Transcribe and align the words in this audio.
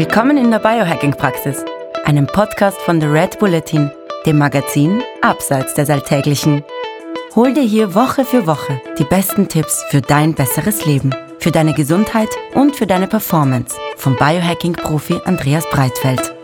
Willkommen 0.00 0.38
in 0.38 0.50
der 0.50 0.60
Biohacking-Praxis, 0.60 1.62
einem 2.06 2.26
Podcast 2.26 2.78
von 2.86 3.02
The 3.02 3.06
Red 3.06 3.38
Bulletin, 3.38 3.90
dem 4.24 4.38
Magazin 4.38 5.02
Abseits 5.20 5.74
des 5.74 5.90
Alltäglichen. 5.90 6.64
Hol 7.36 7.52
dir 7.52 7.64
hier 7.64 7.94
Woche 7.94 8.24
für 8.24 8.46
Woche 8.46 8.80
die 8.98 9.04
besten 9.04 9.46
Tipps 9.46 9.84
für 9.90 10.00
dein 10.00 10.32
besseres 10.32 10.86
Leben, 10.86 11.10
für 11.38 11.50
deine 11.50 11.74
Gesundheit 11.74 12.30
und 12.54 12.76
für 12.76 12.86
deine 12.86 13.08
Performance 13.08 13.76
vom 13.98 14.16
Biohacking-Profi 14.16 15.20
Andreas 15.26 15.68
Breitfeld. 15.70 16.34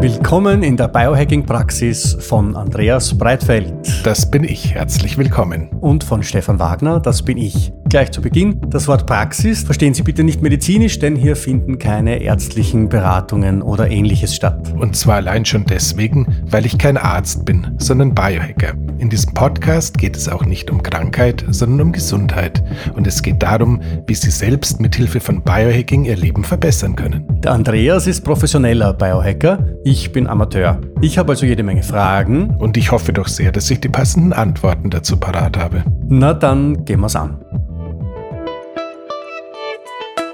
Willkommen 0.00 0.62
in 0.62 0.76
der 0.76 0.86
Biohacking-Praxis 0.86 2.18
von 2.20 2.54
Andreas 2.54 3.18
Breitfeld. 3.18 3.74
Das 4.04 4.30
bin 4.30 4.44
ich. 4.44 4.74
Herzlich 4.74 5.18
willkommen. 5.18 5.70
Und 5.80 6.04
von 6.04 6.22
Stefan 6.22 6.60
Wagner. 6.60 7.00
Das 7.00 7.22
bin 7.22 7.36
ich. 7.36 7.72
Gleich 7.94 8.10
zu 8.10 8.20
Beginn, 8.20 8.60
das 8.70 8.88
Wort 8.88 9.06
Praxis 9.06 9.62
verstehen 9.62 9.94
Sie 9.94 10.02
bitte 10.02 10.24
nicht 10.24 10.42
medizinisch, 10.42 10.98
denn 10.98 11.14
hier 11.14 11.36
finden 11.36 11.78
keine 11.78 12.20
ärztlichen 12.20 12.88
Beratungen 12.88 13.62
oder 13.62 13.88
ähnliches 13.88 14.34
statt. 14.34 14.74
Und 14.76 14.96
zwar 14.96 15.14
allein 15.14 15.44
schon 15.44 15.64
deswegen, 15.64 16.26
weil 16.44 16.66
ich 16.66 16.76
kein 16.76 16.96
Arzt 16.96 17.44
bin, 17.44 17.76
sondern 17.78 18.12
Biohacker. 18.12 18.72
In 18.98 19.10
diesem 19.10 19.32
Podcast 19.32 19.96
geht 19.96 20.16
es 20.16 20.28
auch 20.28 20.44
nicht 20.44 20.72
um 20.72 20.82
Krankheit, 20.82 21.44
sondern 21.50 21.82
um 21.86 21.92
Gesundheit. 21.92 22.64
Und 22.96 23.06
es 23.06 23.22
geht 23.22 23.40
darum, 23.44 23.80
wie 24.08 24.14
Sie 24.16 24.32
selbst 24.32 24.80
mit 24.80 24.96
Hilfe 24.96 25.20
von 25.20 25.40
Biohacking 25.44 26.04
Ihr 26.04 26.16
Leben 26.16 26.42
verbessern 26.42 26.96
können. 26.96 27.24
Der 27.44 27.52
Andreas 27.52 28.08
ist 28.08 28.22
professioneller 28.22 28.92
Biohacker, 28.92 29.64
ich 29.84 30.10
bin 30.10 30.26
Amateur. 30.26 30.80
Ich 31.00 31.16
habe 31.16 31.30
also 31.30 31.46
jede 31.46 31.62
Menge 31.62 31.84
Fragen. 31.84 32.56
Und 32.58 32.76
ich 32.76 32.90
hoffe 32.90 33.12
doch 33.12 33.28
sehr, 33.28 33.52
dass 33.52 33.70
ich 33.70 33.78
die 33.78 33.88
passenden 33.88 34.32
Antworten 34.32 34.90
dazu 34.90 35.16
parat 35.16 35.56
habe. 35.56 35.84
Na 36.08 36.34
dann 36.34 36.84
gehen 36.84 36.98
wir's 36.98 37.14
an. 37.14 37.38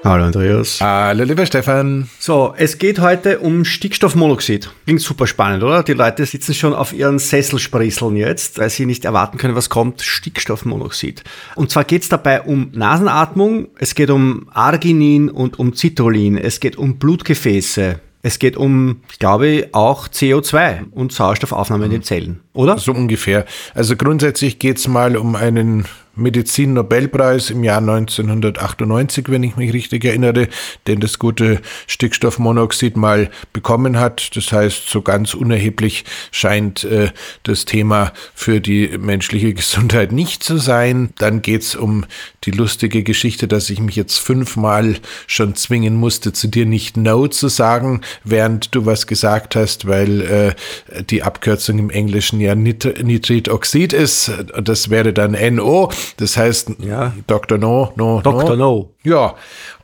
Hallo 0.03 0.25
Andreas. 0.25 0.81
Hallo 0.81 1.25
lieber 1.25 1.45
Stefan. 1.45 2.09
So, 2.19 2.55
es 2.57 2.79
geht 2.79 3.01
heute 3.01 3.41
um 3.41 3.67
Stickstoffmonoxid. 3.67 4.71
Klingt 4.85 5.03
super 5.03 5.27
spannend, 5.27 5.63
oder? 5.63 5.83
Die 5.83 5.93
Leute 5.93 6.25
sitzen 6.25 6.55
schon 6.55 6.73
auf 6.73 6.95
ihren 6.95 7.19
Sesselsprieseln 7.19 8.17
jetzt, 8.17 8.59
weil 8.59 8.71
sie 8.71 8.87
nicht 8.87 9.05
erwarten 9.05 9.37
können, 9.37 9.57
was 9.57 9.69
kommt. 9.69 10.01
Stickstoffmonoxid. 10.01 11.23
Und 11.55 11.71
zwar 11.71 11.85
geht 11.85 12.03
es 12.03 12.09
dabei 12.09 12.41
um 12.41 12.71
Nasenatmung, 12.73 13.69
es 13.79 13.95
geht 13.95 14.09
um 14.09 14.49
Arginin 14.55 15.29
und 15.29 15.59
um 15.59 15.75
Citrullin, 15.75 16.39
es 16.39 16.61
geht 16.61 16.77
um 16.77 16.97
Blutgefäße, 16.97 18.01
es 18.23 18.39
geht 18.39 18.57
um, 18.57 19.03
ich 19.13 19.19
glaube, 19.19 19.69
auch 19.73 20.09
CO2 20.09 20.91
und 20.93 21.13
Sauerstoffaufnahme 21.13 21.85
in 21.85 21.91
den 21.91 22.03
Zellen, 22.03 22.41
oder? 22.55 22.79
So 22.79 22.93
ungefähr. 22.93 23.45
Also 23.75 23.97
grundsätzlich 23.97 24.59
geht 24.59 24.79
es 24.79 24.89
mal 24.89 25.19
um 25.19 25.37
einen 25.37 25.85
Medizin-Nobelpreis 26.21 27.51
im 27.51 27.65
Jahr 27.65 27.79
1998, 27.79 29.29
wenn 29.29 29.43
ich 29.43 29.57
mich 29.57 29.73
richtig 29.73 30.05
erinnere, 30.05 30.49
den 30.87 31.01
das 31.01 31.19
gute 31.19 31.61
Stickstoffmonoxid 31.87 32.97
mal 32.97 33.31
bekommen 33.53 33.99
hat. 33.99 34.37
Das 34.37 34.53
heißt, 34.53 34.89
so 34.89 35.03
ganz 35.03 35.35
unerheblich 35.35 36.05
scheint 36.31 36.85
äh, 36.85 37.11
das 37.43 37.65
Thema 37.65 38.13
für 38.35 38.61
die 38.61 38.99
menschliche 38.99 39.55
Gesundheit 39.55 40.13
nicht 40.13 40.43
zu 40.43 40.59
sein. 40.59 41.11
Dann 41.19 41.43
geht 41.43 41.63
es 41.63 41.75
um 41.75 42.05
die 42.45 42.51
lustige 42.51 43.03
Geschichte, 43.03 43.49
dass 43.49 43.71
ich 43.71 43.81
mich 43.81 43.97
jetzt 43.97 44.19
fünfmal 44.19 44.97
schon 45.27 45.55
zwingen 45.55 45.97
musste, 45.97 46.33
zu 46.33 46.49
dir 46.49 46.67
nicht 46.67 46.97
No 46.97 47.27
zu 47.29 47.49
sagen, 47.49 48.01
während 48.25 48.75
du 48.75 48.87
was 48.87 49.07
gesagt 49.07 49.57
hast, 49.57 49.87
weil 49.87 50.21
äh, 50.21 51.03
die 51.05 51.23
Abkürzung 51.23 51.79
im 51.79 51.91
Englischen 51.91 52.41
ja 52.41 52.55
Nit 52.55 53.03
Nitritoxid 53.03 53.93
ist. 53.93 54.33
Das 54.63 54.91
wäre 54.91 55.13
dann 55.13 55.37
NO. 55.55 55.91
Das 56.17 56.37
heißt, 56.37 56.73
ja. 56.81 57.13
Dr. 57.27 57.59
No, 57.59 57.93
No, 57.97 58.21
Dr. 58.23 58.57
No. 58.57 58.57
no. 58.57 58.95
Ja, 59.03 59.35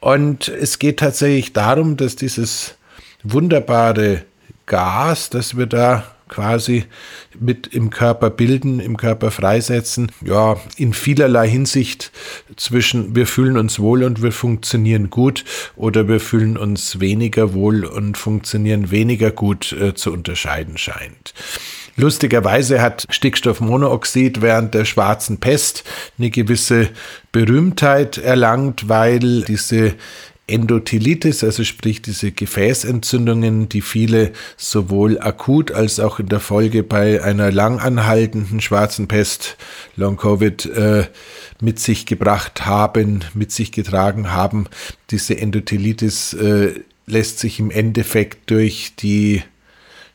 und 0.01 0.49
es 0.49 0.79
geht 0.79 0.99
tatsächlich 0.99 1.53
darum, 1.53 1.97
dass 1.97 2.17
dieses 2.17 2.77
wunderbare 3.23 4.23
Gas, 4.67 5.31
das 5.31 5.57
wir 5.57 5.67
da 5.67 6.05
quasi 6.29 6.85
mit 7.39 7.69
im 7.69 7.91
Körper 7.91 8.31
bilden, 8.31 8.81
im 8.81 8.97
Körper 8.97 9.31
freisetzen, 9.31 10.11
ja, 10.25 10.57
in 10.77 10.93
vielerlei 10.93 11.49
Hinsicht 11.49 12.11
zwischen 12.57 13.15
wir 13.15 13.27
fühlen 13.27 13.57
uns 13.57 13.79
wohl 13.79 14.03
und 14.03 14.23
wir 14.23 14.33
funktionieren 14.33 15.11
gut 15.11 15.45
oder 15.77 16.09
wir 16.09 16.21
fühlen 16.21 16.57
uns 16.57 16.99
weniger 16.99 17.55
wohl 17.55 17.85
und 17.85 18.17
funktionieren 18.17 18.91
weniger 18.91 19.31
gut 19.31 19.73
äh, 19.73 19.95
zu 19.95 20.13
unterscheiden 20.13 20.79
scheint. 20.79 21.35
Lustigerweise 21.97 22.83
hat 22.83 23.07
Stickstoffmonoxid 23.09 24.43
während 24.43 24.75
der 24.75 24.85
schwarzen 24.85 25.39
Pest 25.39 25.85
eine 26.19 26.31
gewisse 26.31 26.91
Berühmtheit 27.33 28.19
erlangt, 28.19 28.89
weil 28.89 29.43
diese 29.43 29.95
Endothelitis, 30.49 31.43
also 31.43 31.65
sprich 31.65 32.03
diese 32.03 32.31
Gefäßentzündungen, 32.31 33.69
die 33.69 33.81
viele 33.81 34.33
sowohl 34.57 35.19
akut 35.19 35.73
als 35.73 35.99
auch 35.99 36.21
in 36.21 36.29
der 36.29 36.39
Folge 36.39 36.85
bei 36.85 37.23
einer 37.23 37.51
langanhaltenden 37.51 38.61
schwarzen 38.61 39.09
Pest, 39.09 39.57
Long 39.97 40.17
Covid, 40.17 40.67
äh, 40.67 41.07
mit 41.61 41.81
sich 41.81 42.07
gebracht 42.07 42.65
haben, 42.65 43.25
mit 43.35 43.51
sich 43.51 43.73
getragen 43.73 44.31
haben. 44.31 44.67
Diese 45.11 45.37
Endothelitis 45.37 46.35
äh, 46.35 46.75
lässt 47.07 47.41
sich 47.41 47.59
im 47.59 47.73
Endeffekt 47.73 48.51
durch 48.51 48.93
die 48.97 49.43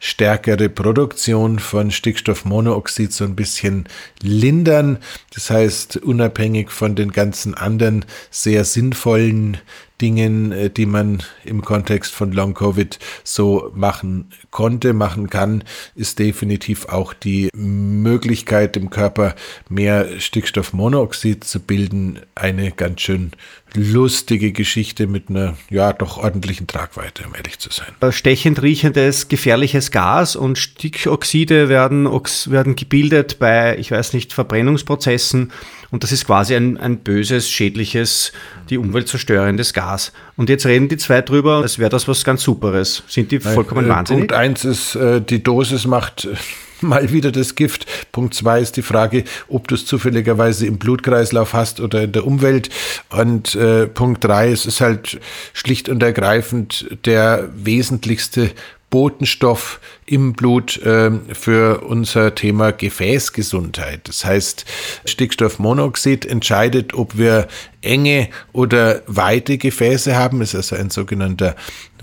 stärkere 0.03 0.67
Produktion 0.67 1.59
von 1.59 1.91
Stickstoffmonoxid 1.91 3.13
so 3.13 3.23
ein 3.23 3.35
bisschen 3.35 3.87
lindern. 4.21 4.97
Das 5.31 5.51
heißt, 5.51 5.97
unabhängig 5.97 6.71
von 6.71 6.95
den 6.95 7.11
ganzen 7.11 7.53
anderen 7.53 8.05
sehr 8.31 8.65
sinnvollen 8.65 9.59
Dingen, 10.01 10.51
äh, 10.51 10.71
die 10.71 10.87
man 10.87 11.21
im 11.43 11.61
Kontext 11.61 12.11
von 12.11 12.31
Long 12.31 12.55
Covid 12.55 12.97
so 13.23 13.71
machen 13.75 14.31
konnte, 14.51 14.93
machen 14.93 15.29
kann, 15.29 15.63
ist 15.95 16.19
definitiv 16.19 16.85
auch 16.85 17.13
die 17.13 17.49
Möglichkeit 17.53 18.77
im 18.77 18.89
Körper 18.89 19.35
mehr 19.69 20.19
Stickstoffmonoxid 20.19 21.43
zu 21.43 21.59
bilden 21.59 22.19
eine 22.35 22.71
ganz 22.71 23.01
schön 23.01 23.31
lustige 23.73 24.51
Geschichte 24.51 25.07
mit 25.07 25.29
einer 25.29 25.57
ja 25.69 25.93
doch 25.93 26.17
ordentlichen 26.17 26.67
Tragweite, 26.67 27.23
um 27.25 27.35
ehrlich 27.35 27.59
zu 27.59 27.69
sein. 27.71 27.87
Stechend 28.11 28.61
riechendes, 28.61 29.29
gefährliches 29.29 29.91
Gas 29.91 30.35
und 30.35 30.57
Stickoxide 30.57 31.69
werden, 31.69 32.05
werden 32.05 32.75
gebildet 32.75 33.39
bei, 33.39 33.77
ich 33.77 33.91
weiß 33.91 34.13
nicht, 34.13 34.33
Verbrennungsprozessen 34.33 35.51
und 35.91 36.03
das 36.03 36.13
ist 36.13 36.25
quasi 36.25 36.55
ein, 36.55 36.77
ein 36.77 36.99
böses, 36.99 37.49
schädliches, 37.49 38.31
die 38.69 38.77
Umwelt 38.77 39.09
zerstörendes 39.09 39.73
Gas. 39.73 40.13
Und 40.41 40.49
jetzt 40.49 40.65
reden 40.65 40.89
die 40.89 40.97
zwei 40.97 41.21
drüber, 41.21 41.57
als 41.61 41.77
wäre 41.77 41.91
das 41.91 42.07
was 42.07 42.23
ganz 42.23 42.41
Superes. 42.41 43.03
Sind 43.07 43.31
die 43.31 43.39
vollkommen 43.39 43.83
Nein, 43.83 43.91
äh, 43.91 43.95
wahnsinnig? 43.97 44.21
Punkt 44.21 44.33
eins 44.33 44.65
ist, 44.65 44.95
äh, 44.95 45.21
die 45.21 45.43
Dosis 45.43 45.85
macht 45.85 46.27
mal 46.81 47.11
wieder 47.11 47.31
das 47.31 47.53
Gift. 47.53 47.85
Punkt 48.11 48.33
zwei 48.33 48.59
ist 48.59 48.75
die 48.75 48.81
Frage, 48.81 49.23
ob 49.49 49.67
du 49.67 49.75
es 49.75 49.85
zufälligerweise 49.85 50.65
im 50.65 50.79
Blutkreislauf 50.79 51.53
hast 51.53 51.79
oder 51.79 52.01
in 52.01 52.11
der 52.13 52.25
Umwelt. 52.25 52.71
Und 53.11 53.53
äh, 53.53 53.85
Punkt 53.85 54.23
drei, 54.23 54.49
es 54.51 54.65
ist 54.65 54.81
halt 54.81 55.19
schlicht 55.53 55.89
und 55.89 56.01
ergreifend 56.01 56.87
der 57.05 57.47
wesentlichste 57.55 58.49
Botenstoff 58.91 59.79
im 60.05 60.33
Blut 60.33 60.77
äh, 60.83 61.11
für 61.33 61.81
unser 61.81 62.35
Thema 62.35 62.71
Gefäßgesundheit. 62.71 64.07
Das 64.07 64.23
heißt, 64.25 64.65
Stickstoffmonoxid 65.05 66.25
entscheidet, 66.25 66.93
ob 66.93 67.17
wir 67.17 67.47
enge 67.81 68.29
oder 68.51 69.01
weite 69.07 69.57
Gefäße 69.57 70.15
haben, 70.15 70.41
ist 70.41 70.53
also 70.53 70.75
ein 70.75 70.91
sogenannter 70.91 71.55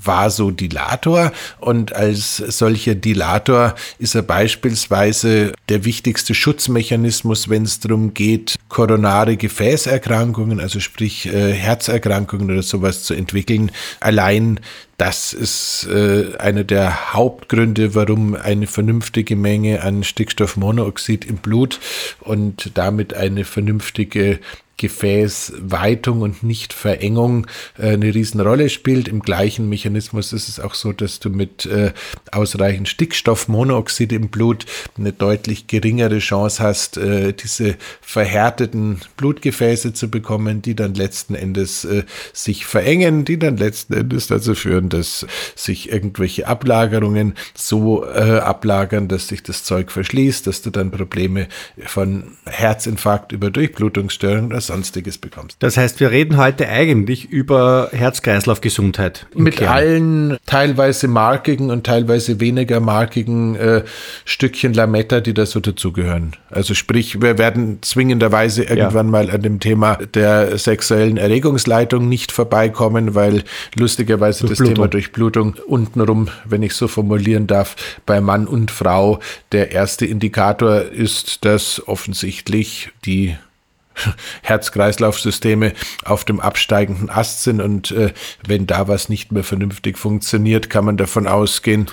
Vasodilator 0.02 1.32
und 1.60 1.94
als 1.94 2.36
solcher 2.36 2.94
Dilator 2.94 3.74
ist 3.98 4.14
er 4.14 4.22
beispielsweise 4.22 5.52
der 5.68 5.84
wichtigste 5.84 6.34
Schutzmechanismus, 6.34 7.48
wenn 7.48 7.64
es 7.64 7.80
darum 7.80 8.14
geht, 8.14 8.56
koronare 8.68 9.36
Gefäßerkrankungen, 9.36 10.60
also 10.60 10.80
sprich 10.80 11.26
äh, 11.26 11.52
Herzerkrankungen 11.52 12.50
oder 12.50 12.62
sowas 12.62 13.02
zu 13.02 13.14
entwickeln. 13.14 13.70
Allein 14.00 14.60
das 14.98 15.32
ist 15.32 15.86
äh, 15.88 16.36
einer 16.38 16.64
der 16.64 17.12
Hauptgründe, 17.14 17.94
warum 17.94 18.34
eine 18.34 18.66
vernünftige 18.66 19.36
Menge 19.36 19.82
an 19.82 20.02
Stickstoffmonoxid 20.02 21.24
im 21.24 21.36
Blut 21.36 21.78
und 22.18 22.72
damit 22.74 23.14
eine 23.14 23.44
vernünftige 23.44 24.40
Gefäßweitung 24.78 26.22
und 26.22 26.42
nicht 26.42 26.72
Verengung 26.72 27.46
äh, 27.76 27.88
eine 27.90 28.14
Riesenrolle 28.14 28.70
spielt. 28.70 29.08
Im 29.08 29.20
gleichen 29.20 29.68
Mechanismus 29.68 30.32
ist 30.32 30.48
es 30.48 30.58
auch 30.60 30.74
so, 30.74 30.92
dass 30.92 31.20
du 31.20 31.28
mit 31.28 31.66
äh, 31.66 31.92
ausreichend 32.32 32.88
Stickstoffmonoxid 32.88 34.12
im 34.12 34.28
Blut 34.28 34.64
eine 34.96 35.12
deutlich 35.12 35.66
geringere 35.66 36.18
Chance 36.18 36.62
hast, 36.62 36.96
äh, 36.96 37.32
diese 37.32 37.76
verhärteten 38.00 39.00
Blutgefäße 39.16 39.92
zu 39.92 40.10
bekommen, 40.10 40.62
die 40.62 40.74
dann 40.74 40.94
letzten 40.94 41.34
Endes 41.34 41.84
äh, 41.84 42.04
sich 42.32 42.64
verengen, 42.64 43.24
die 43.24 43.38
dann 43.38 43.56
letzten 43.56 43.94
Endes 43.94 44.28
dazu 44.28 44.54
führen, 44.54 44.88
dass 44.88 45.26
sich 45.54 45.90
irgendwelche 45.90 46.46
Ablagerungen 46.46 47.34
so 47.54 48.04
äh, 48.04 48.38
ablagern, 48.38 49.08
dass 49.08 49.28
sich 49.28 49.42
das 49.42 49.64
Zeug 49.64 49.90
verschließt, 49.90 50.46
dass 50.46 50.62
du 50.62 50.70
dann 50.70 50.90
Probleme 50.90 51.48
von 51.84 52.36
Herzinfarkt 52.46 53.32
über 53.32 53.50
Durchblutungsstörungen 53.50 54.52
sonstiges 54.68 55.18
bekommst. 55.18 55.56
Das 55.58 55.76
heißt, 55.76 55.98
wir 55.98 56.10
reden 56.10 56.36
heute 56.36 56.68
eigentlich 56.68 57.28
über 57.28 57.88
Herz-Kreislauf-Gesundheit. 57.92 59.26
Mit 59.34 59.56
Kern. 59.56 59.68
allen 59.68 60.36
teilweise 60.46 61.08
markigen 61.08 61.70
und 61.70 61.84
teilweise 61.84 62.38
weniger 62.38 62.78
markigen 62.78 63.56
äh, 63.56 63.82
Stückchen 64.24 64.74
Lametta, 64.74 65.20
die 65.20 65.34
da 65.34 65.46
so 65.46 65.58
dazugehören. 65.58 66.32
Also 66.50 66.74
sprich, 66.74 67.20
wir 67.20 67.38
werden 67.38 67.78
zwingenderweise 67.80 68.62
irgendwann 68.62 69.06
ja. 69.06 69.12
mal 69.12 69.30
an 69.30 69.42
dem 69.42 69.58
Thema 69.58 69.96
der 69.96 70.56
sexuellen 70.58 71.16
Erregungsleitung 71.16 72.08
nicht 72.08 72.30
vorbeikommen, 72.30 73.14
weil 73.14 73.42
lustigerweise 73.74 74.46
das 74.46 74.58
Thema 74.58 74.86
Durchblutung 74.86 75.56
untenrum, 75.66 76.28
wenn 76.44 76.62
ich 76.62 76.74
so 76.74 76.88
formulieren 76.88 77.46
darf, 77.46 77.74
bei 78.06 78.20
Mann 78.20 78.46
und 78.46 78.70
Frau 78.70 79.18
der 79.52 79.72
erste 79.72 80.06
Indikator 80.06 80.82
ist, 80.82 81.44
dass 81.44 81.82
offensichtlich 81.88 82.90
die 83.04 83.36
Herz-Kreislauf-Systeme 84.42 85.72
auf 86.04 86.24
dem 86.24 86.40
absteigenden 86.40 87.10
Ast 87.10 87.42
sind. 87.42 87.60
Und 87.60 87.90
äh, 87.90 88.12
wenn 88.46 88.66
da 88.66 88.88
was 88.88 89.08
nicht 89.08 89.32
mehr 89.32 89.44
vernünftig 89.44 89.98
funktioniert, 89.98 90.70
kann 90.70 90.84
man 90.84 90.96
davon 90.96 91.26
ausgehen, 91.26 91.86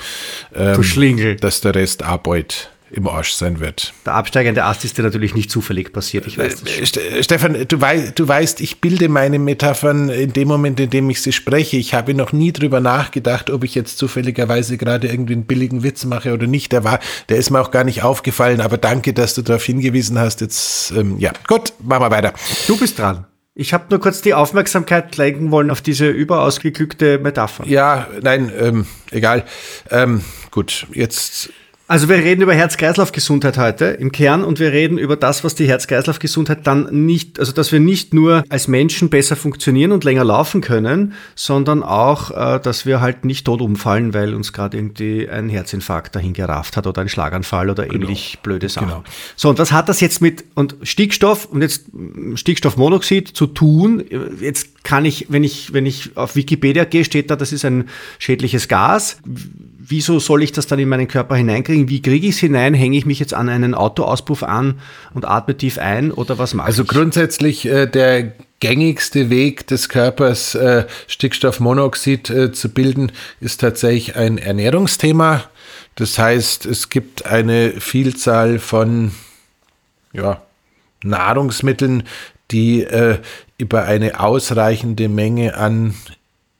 ähm, 0.54 1.38
dass 1.40 1.62
der 1.62 1.76
Rest 1.76 2.04
arbeitet 2.04 2.72
im 2.92 3.08
Arsch 3.08 3.32
sein 3.34 3.60
wird. 3.60 3.94
Der 4.06 4.14
absteigende 4.14 4.64
Ast 4.64 4.86
ist 4.86 4.98
dir 4.98 5.04
natürlich 5.04 5.36
nicht 5.36 5.50
zufällig 5.50 5.92
passiert, 5.92 6.28
ich 6.28 6.38
weiß 6.38 6.64
das 6.64 6.98
äh, 6.98 7.24
Stefan, 7.24 7.66
du, 7.68 7.82
wei 7.82 8.12
du 8.14 8.28
weißt, 8.28 8.62
ich 8.62 8.82
bilde 8.82 9.10
meine 9.10 9.40
Metaphern 9.40 10.10
in 10.10 10.34
dem 10.34 10.48
Moment, 10.48 10.80
in 10.80 10.90
dem 10.90 11.10
ich 11.10 11.22
sie 11.22 11.32
spreche. 11.32 11.78
Ich 11.78 11.94
habe 11.94 12.14
noch 12.14 12.32
nie 12.32 12.52
drüber 12.52 12.80
nachgedacht, 12.80 13.50
ob 13.50 13.64
ich 13.64 13.76
jetzt 13.76 13.98
zufälligerweise 13.98 14.78
gerade 14.78 15.08
irgendwie 15.08 15.34
einen 15.34 15.46
billigen 15.46 15.84
Witz 15.84 16.06
mache 16.06 16.34
oder 16.34 16.48
nicht. 16.48 16.72
Der 16.72 16.84
war, 16.84 17.00
der 17.30 17.38
ist 17.38 17.50
mir 17.50 17.60
auch 17.60 17.72
gar 17.72 17.84
nicht 17.84 18.04
aufgefallen, 18.04 18.62
aber 18.62 18.78
danke, 18.78 19.14
dass 19.14 19.34
du 19.34 19.42
darauf 19.42 19.64
hingewiesen 19.64 20.20
hast. 20.20 20.42
Jetzt, 20.42 20.92
ähm, 20.92 21.18
ja, 21.20 21.32
gut, 21.48 21.74
machen 21.84 22.04
wir 22.04 22.12
weiter. 22.12 22.34
Du 22.68 22.78
bist 22.78 23.00
dran. 23.00 23.26
Ich 23.58 23.74
habe 23.74 23.86
nur 23.90 24.02
kurz 24.02 24.22
die 24.22 24.34
Aufmerksamkeit 24.34 25.16
lenken 25.16 25.50
wollen 25.50 25.72
auf 25.72 25.80
diese 25.82 26.10
überaus 26.10 26.60
geglückte 26.60 27.20
Metapher. 27.20 27.66
Ja, 27.66 28.08
nein, 28.22 28.52
ähm, 28.60 28.86
egal. 29.12 29.46
Ähm, 29.90 30.26
gut, 30.52 30.88
jetzt 30.92 31.52
also 31.88 32.10
wir 32.10 32.16
reden 32.16 32.42
über 32.42 32.56
Herz-Kreislauf-Gesundheit 32.56 33.60
heute 33.60 33.86
im 33.86 34.12
Kern 34.12 34.44
und 34.44 34.60
wir 34.60 34.72
reden 34.72 34.98
über 34.98 35.16
das, 35.16 35.44
was 35.44 35.54
die 35.54 35.68
Herz-Kreislauf-Gesundheit 35.68 36.66
dann 36.66 37.06
nicht, 37.06 37.40
also 37.40 37.52
dass 37.52 37.72
wir 37.72 37.80
nicht 37.80 38.12
nur 38.12 38.44
als 38.50 38.68
Menschen 38.68 39.10
besser 39.10 39.36
funktionieren 39.36 39.92
und 39.92 40.04
länger 40.04 40.24
laufen 40.24 40.62
können, 40.62 41.14
sondern 41.36 41.84
auch, 41.84 42.32
äh, 42.32 42.60
dass 42.60 42.88
wir 42.88 43.02
halt 43.02 43.24
nicht 43.24 43.46
tot 43.46 43.62
umfallen, 43.62 44.16
weil 44.16 44.34
uns 44.34 44.52
gerade 44.52 44.78
irgendwie 44.78 45.30
ein 45.30 45.48
Herzinfarkt 45.48 46.16
dahin 46.16 46.34
gerafft 46.34 46.76
hat 46.76 46.88
oder 46.88 47.02
ein 47.02 47.10
Schlaganfall 47.10 47.70
oder 47.70 47.86
genau. 47.86 48.06
ähnlich 48.06 48.40
blöde 48.42 48.68
Sachen. 48.68 48.88
Genau. 48.88 49.04
So, 49.36 49.50
und 49.50 49.60
was 49.60 49.72
hat 49.72 49.88
das 49.88 50.02
jetzt 50.02 50.22
mit 50.22 50.44
und 50.56 50.78
Stickstoff 50.82 51.46
und 51.46 51.62
jetzt 51.62 51.86
Stickstoffmonoxid 52.34 53.28
zu 53.28 53.46
tun? 53.46 54.04
Jetzt 54.42 54.84
kann 54.84 55.06
ich, 55.06 55.28
wenn 55.30 55.44
ich, 55.44 55.72
wenn 55.74 55.86
ich 55.86 56.18
auf 56.18 56.36
Wikipedia 56.36 56.86
gehe, 56.86 57.06
steht 57.06 57.30
da, 57.30 57.36
das 57.36 57.52
ist 57.52 57.64
ein 57.64 57.90
schädliches 58.18 58.68
Gas 58.68 59.18
wieso 59.88 60.20
soll 60.20 60.44
ich 60.44 60.52
das 60.52 60.68
dann 60.68 60.80
in 60.80 60.90
meinen 60.90 61.08
Körper 61.08 61.36
hineinkriegen? 61.36 61.90
Wie 61.90 62.02
kriege 62.02 62.28
ich 62.28 62.36
es 62.36 62.40
hinein? 62.40 62.74
Hänge 62.74 62.98
ich 62.98 63.06
mich 63.06 63.20
jetzt 63.20 63.34
an 63.34 63.50
einen 63.50 63.74
Autoauspuff 63.74 64.44
an 64.44 64.80
und 65.14 65.26
atme 65.26 65.56
tief 65.58 65.78
ein 65.78 66.12
oder 66.12 66.38
was 66.38 66.54
mache 66.54 66.68
also 66.68 66.84
ich? 66.84 66.90
Also 66.90 67.00
grundsätzlich 67.00 67.66
äh, 67.66 67.86
der 67.86 68.34
gängigste 68.60 69.30
Weg 69.30 69.68
des 69.68 69.90
Körpers, 69.90 70.56
äh, 70.56 70.86
Stickstoffmonoxid 71.08 72.30
äh, 72.30 72.52
zu 72.52 72.70
bilden, 72.70 73.12
ist 73.40 73.62
tatsächlich 73.62 74.16
ein 74.16 74.38
Ernährungsthema. 74.38 75.44
Das 75.96 76.18
heißt, 76.18 76.66
es 76.66 76.90
gibt 76.90 77.26
eine 77.26 77.80
Vielzahl 77.80 78.60
von 78.60 79.12
ja, 80.14 80.42
Nahrungsmitteln, 81.04 82.04
die 82.52 82.84
äh, 82.84 83.20
über 83.58 83.84
eine 83.84 84.20
ausreichende 84.20 85.10
Menge 85.10 85.56
an 85.56 85.96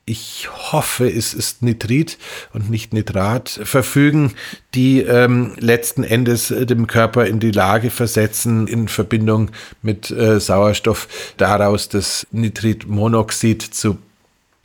ich 0.06 0.48
hoffe, 0.72 1.10
es 1.10 1.34
ist 1.34 1.64
Nitrit 1.64 2.20
und 2.54 2.70
nicht 2.70 2.94
Nitrat, 2.94 3.50
verfügen, 3.64 4.34
die 4.76 5.02
ähm, 5.02 5.54
letzten 5.58 6.04
Endes 6.04 6.52
äh, 6.52 6.68
dem 6.68 6.86
Körper 6.86 7.26
in 7.26 7.40
die 7.40 7.52
Lage 7.52 7.90
versetzen, 7.90 8.68
in 8.68 8.88
Verbindung 8.88 9.50
mit 9.82 10.12
äh, 10.12 10.40
Sauerstoff 10.40 11.08
daraus 11.38 11.90
das 11.90 12.28
Nitritmonoxid 12.32 13.64
zu 13.64 13.98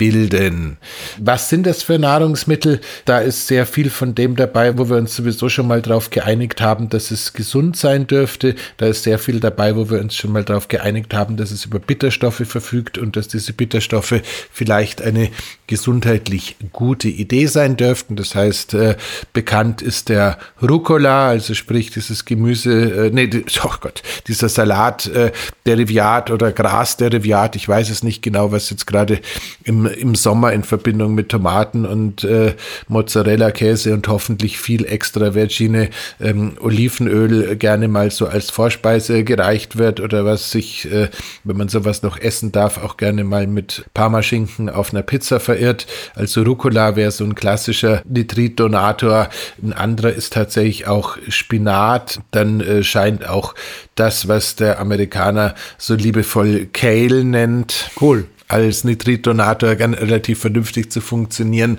bilden. 0.01 0.79
Was 1.19 1.51
sind 1.51 1.67
das 1.67 1.83
für 1.83 1.99
Nahrungsmittel? 1.99 2.81
Da 3.05 3.19
ist 3.19 3.49
sehr 3.49 3.67
viel 3.67 3.91
von 3.91 4.15
dem 4.15 4.35
dabei, 4.35 4.79
wo 4.79 4.89
wir 4.89 4.97
uns 4.97 5.15
sowieso 5.15 5.51
schon 5.51 5.69
mal 5.69 5.83
darauf 5.83 6.09
geeinigt 6.09 6.63
haben, 6.63 6.89
dass 6.89 7.11
es 7.11 7.35
gesund 7.35 7.77
sein 7.77 8.07
dürfte. 8.07 8.55
Da 8.79 8.87
ist 8.87 9.03
sehr 9.03 9.19
viel 9.19 9.41
dabei, 9.41 9.77
wo 9.77 9.91
wir 9.91 10.01
uns 10.01 10.17
schon 10.17 10.33
mal 10.33 10.43
darauf 10.43 10.69
geeinigt 10.69 11.13
haben, 11.13 11.37
dass 11.37 11.51
es 11.51 11.67
über 11.67 11.79
Bitterstoffe 11.79 12.43
verfügt 12.47 12.97
und 12.97 13.15
dass 13.15 13.29
diese 13.29 13.53
Bitterstoffe 13.53 14.23
vielleicht 14.51 15.03
eine 15.03 15.29
gesundheitlich 15.67 16.57
gute 16.73 17.09
Idee 17.09 17.45
sein 17.45 17.77
dürften. 17.77 18.17
Das 18.17 18.35
heißt, 18.35 18.73
äh, 18.73 18.97
bekannt 19.35 19.83
ist 19.83 20.09
der 20.09 20.39
Rucola, 20.63 21.29
also 21.29 21.53
sprich 21.53 21.91
dieses 21.91 22.25
Gemüse, 22.25 23.09
äh, 23.09 23.11
nee, 23.11 23.29
oh 23.65 23.75
Gott, 23.83 24.03
dieser 24.29 24.49
Salat, 24.49 25.09
äh, 25.09 25.31
Derivat 25.67 26.31
oder 26.31 26.53
Grasderivat, 26.53 27.55
ich 27.55 27.69
weiß 27.69 27.91
es 27.91 28.03
nicht 28.03 28.23
genau, 28.23 28.51
was 28.51 28.71
jetzt 28.71 28.87
gerade 28.87 29.21
im 29.65 29.90
im 29.99 30.15
Sommer 30.15 30.53
in 30.53 30.63
Verbindung 30.63 31.15
mit 31.15 31.29
Tomaten 31.29 31.87
und 31.87 32.25
äh, 32.25 32.55
Mozzarella-Käse 32.89 33.93
und 33.93 34.09
hoffentlich 34.09 34.59
viel 34.59 34.85
extra 34.85 35.33
Vergine 35.33 35.91
ähm, 36.21 36.53
Olivenöl 36.61 37.57
gerne 37.57 37.89
mal 37.89 38.11
so 38.11 38.27
als 38.27 38.51
Vorspeise 38.51 39.25
gereicht 39.25 39.79
wird 39.79 40.01
oder 40.01 40.25
was 40.25 40.51
sich, 40.51 40.91
äh, 40.91 41.09
wenn 41.45 41.57
man 41.57 41.69
sowas 41.69 42.03
noch 42.03 42.19
essen 42.19 42.53
darf, 42.53 42.83
auch 42.83 42.97
gerne 42.97 43.25
mal 43.25 43.47
mit 43.47 43.85
Parmaschinken 43.95 44.69
auf 44.69 44.93
einer 44.93 45.03
Pizza 45.03 45.41
verirrt. 45.41 45.87
Also 46.15 46.43
Rucola 46.43 46.97
wäre 46.97 47.11
so 47.11 47.25
ein 47.25 47.35
klassischer 47.35 48.03
Nitrit-Donator. 48.09 49.29
Ein 49.63 49.73
anderer 49.73 50.13
ist 50.13 50.33
tatsächlich 50.33 50.87
auch 50.87 51.17
Spinat. 51.29 52.21
Dann 52.31 52.61
äh, 52.61 52.83
scheint 52.83 53.29
auch 53.29 53.55
das, 53.95 54.29
was 54.29 54.57
der 54.57 54.81
Amerikaner 54.81 55.55
so 55.79 55.95
liebevoll 55.95 56.69
Kale 56.73 57.25
nennt. 57.25 57.91
Cool 58.01 58.27
als 58.51 58.85
Nitritdonator 58.85 59.77
relativ 59.95 60.41
vernünftig 60.41 60.91
zu 60.91 61.01
funktionieren. 61.01 61.79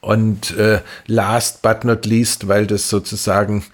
Und 0.00 0.56
äh, 0.56 0.80
last 1.06 1.62
but 1.62 1.84
not 1.84 2.06
least, 2.06 2.48
weil 2.48 2.66
das 2.66 2.88
sozusagen 2.88 3.64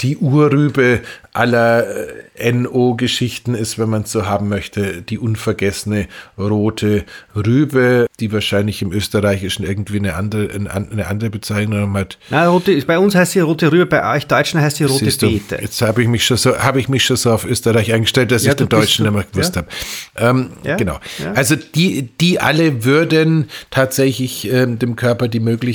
die 0.00 0.16
Urrübe 0.16 1.00
aller 1.32 1.86
äh, 2.34 2.52
NO-Geschichten 2.52 3.54
ist, 3.54 3.78
wenn 3.78 3.88
man 3.88 4.02
es 4.02 4.10
so 4.10 4.26
haben 4.26 4.48
möchte, 4.48 5.02
die 5.02 5.18
unvergessene 5.18 6.08
rote 6.36 7.04
Rübe, 7.36 8.06
die 8.18 8.32
wahrscheinlich 8.32 8.82
im 8.82 8.92
Österreichischen 8.92 9.64
irgendwie 9.64 9.98
eine 9.98 10.16
andere, 10.16 10.48
eine 10.52 11.06
andere 11.06 11.30
Bezeichnung 11.30 11.94
hat. 11.94 12.18
Na, 12.30 12.48
rote, 12.48 12.76
bei 12.84 12.98
uns 12.98 13.14
heißt 13.14 13.32
sie 13.32 13.40
rote 13.40 13.70
Rübe, 13.70 13.86
bei 13.86 14.16
euch 14.16 14.26
Deutschen 14.26 14.60
heißt 14.60 14.78
sie 14.78 14.84
rote 14.84 15.04
Siehst 15.04 15.20
Beete. 15.20 15.56
Du, 15.56 15.62
jetzt 15.62 15.80
habe 15.82 16.02
ich 16.02 16.08
mich 16.08 16.24
schon 16.24 16.36
so, 16.36 16.58
habe 16.58 16.80
ich 16.80 16.88
mich 16.88 17.04
schon 17.04 17.16
so 17.16 17.30
auf 17.32 17.44
Österreich 17.44 17.92
eingestellt, 17.92 18.32
dass 18.32 18.44
ja, 18.44 18.50
ich 18.50 18.56
den 18.56 18.68
Deutschen 18.68 19.04
nicht 19.04 19.14
mehr 19.14 19.24
gewusst 19.30 19.54
ja? 19.54 19.62
habe. 19.62 19.68
Ähm, 20.16 20.50
ja? 20.64 20.76
Genau. 20.76 20.98
Also 21.34 21.54
die, 21.54 22.08
die 22.20 22.40
alle 22.40 22.84
würden 22.84 23.48
tatsächlich 23.70 24.50
ähm, 24.50 24.80
dem 24.80 24.96
Körper 24.96 25.28
die 25.28 25.40
Möglichkeit 25.40 25.69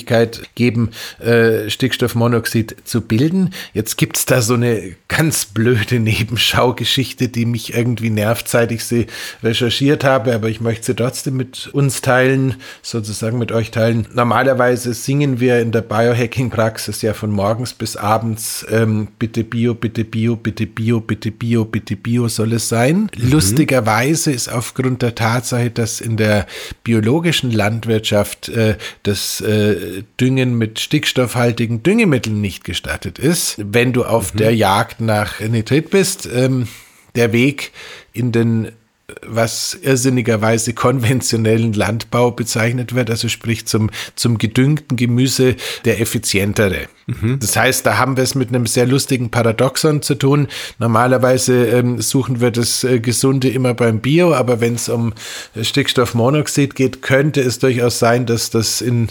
geben, 0.56 0.92
äh, 1.20 1.70
Stickstoffmonoxid 1.70 2.76
zu 2.84 3.02
bilden. 3.02 3.52
Jetzt 3.74 3.98
gibt 3.98 4.18
es 4.18 4.26
da 4.26 4.42
so 4.42 4.56
eine 4.56 4.96
ganz 5.08 5.46
blöde 5.46 6.00
Nebenschaugeschichte, 6.00 7.30
die 7.30 7.46
mich 7.46 7.74
irgendwie 7.74 8.10
nervt, 8.10 8.50
seit 8.50 8.72
ich 8.72 8.84
sie 8.84 9.08
recherchiert 9.44 10.04
habe, 10.04 10.34
aber 10.34 10.50
ich 10.50 10.60
möchte 10.60 10.88
sie 10.88 10.96
trotzdem 10.96 11.38
mit 11.38 11.70
uns 11.74 12.02
teilen, 12.02 12.56
sozusagen 12.82 13.38
mit 13.38 13.52
euch 13.52 13.72
teilen. 13.72 14.08
Normalerweise 14.14 14.94
singen 14.94 15.40
wir 15.40 15.60
in 15.60 15.72
der 15.72 15.82
Biohacking-Praxis 15.82 17.02
ja 17.02 17.14
von 17.14 17.32
morgens 17.32 17.74
bis 17.74 17.96
abends 17.96 18.66
ähm, 18.70 19.08
bitte 19.20 19.44
Bio, 19.44 19.74
bitte 19.74 20.04
Bio, 20.04 20.36
bitte 20.36 20.66
Bio, 20.66 21.00
bitte 21.00 21.32
Bio, 21.32 21.66
bitte 21.66 21.96
Bio 21.96 22.28
soll 22.28 22.54
es 22.54 22.70
sein. 22.70 23.10
Mhm. 23.18 23.32
Lustigerweise 23.32 24.32
ist 24.32 24.52
aufgrund 24.52 25.02
der 25.02 25.16
Tatsache, 25.16 25.70
dass 25.70 26.02
in 26.02 26.18
der 26.18 26.48
biologischen 26.84 27.52
Landwirtschaft 27.52 28.50
äh, 28.50 28.78
das 29.04 29.42
äh, 29.42 29.85
Düngen 30.20 30.58
mit 30.58 30.80
stickstoffhaltigen 30.80 31.84
Düngemitteln 31.84 32.42
nicht 32.42 32.64
gestattet 32.64 33.20
ist, 33.20 33.56
wenn 33.58 33.94
du 33.94 34.04
auf 34.04 34.34
mhm. 34.34 34.38
der 34.40 34.56
Jagd 34.56 35.02
nach 35.02 35.40
Nitrit 35.40 35.90
bist, 35.90 36.28
ähm, 36.34 36.68
der 37.16 37.32
Weg 37.32 37.72
in 38.14 38.32
den 38.32 38.72
was 39.22 39.78
irrsinnigerweise 39.82 40.74
konventionellen 40.74 41.74
Landbau 41.74 42.32
bezeichnet 42.32 42.96
wird, 42.96 43.12
also 43.12 43.30
sprich 43.30 43.68
zum, 43.68 43.92
zum 44.16 44.40
gedüngten 44.40 44.98
Gemüse 44.98 45.56
der 45.86 46.02
effizientere. 46.02 46.88
Mhm. 47.06 47.38
Das 47.40 47.56
heißt, 47.56 47.86
da 47.86 48.00
haben 48.00 48.18
wir 48.18 48.24
es 48.24 48.34
mit 48.34 48.50
einem 48.50 48.66
sehr 48.66 48.88
lustigen 48.88 49.30
Paradoxon 49.30 50.02
zu 50.02 50.16
tun. 50.16 50.48
Normalerweise 50.80 51.68
ähm, 51.68 52.02
suchen 52.02 52.42
wir 52.42 52.50
das 52.50 52.84
äh, 52.84 53.00
Gesunde 53.00 53.50
immer 53.50 53.76
beim 53.76 54.00
Bio, 54.00 54.34
aber 54.34 54.60
wenn 54.60 54.74
es 54.74 54.90
um 54.90 55.14
Stickstoffmonoxid 55.60 56.74
geht, 56.74 57.04
könnte 57.04 57.42
es 57.42 57.60
durchaus 57.60 58.00
sein, 58.00 58.26
dass 58.26 58.50
das 58.50 58.82
in 58.82 59.10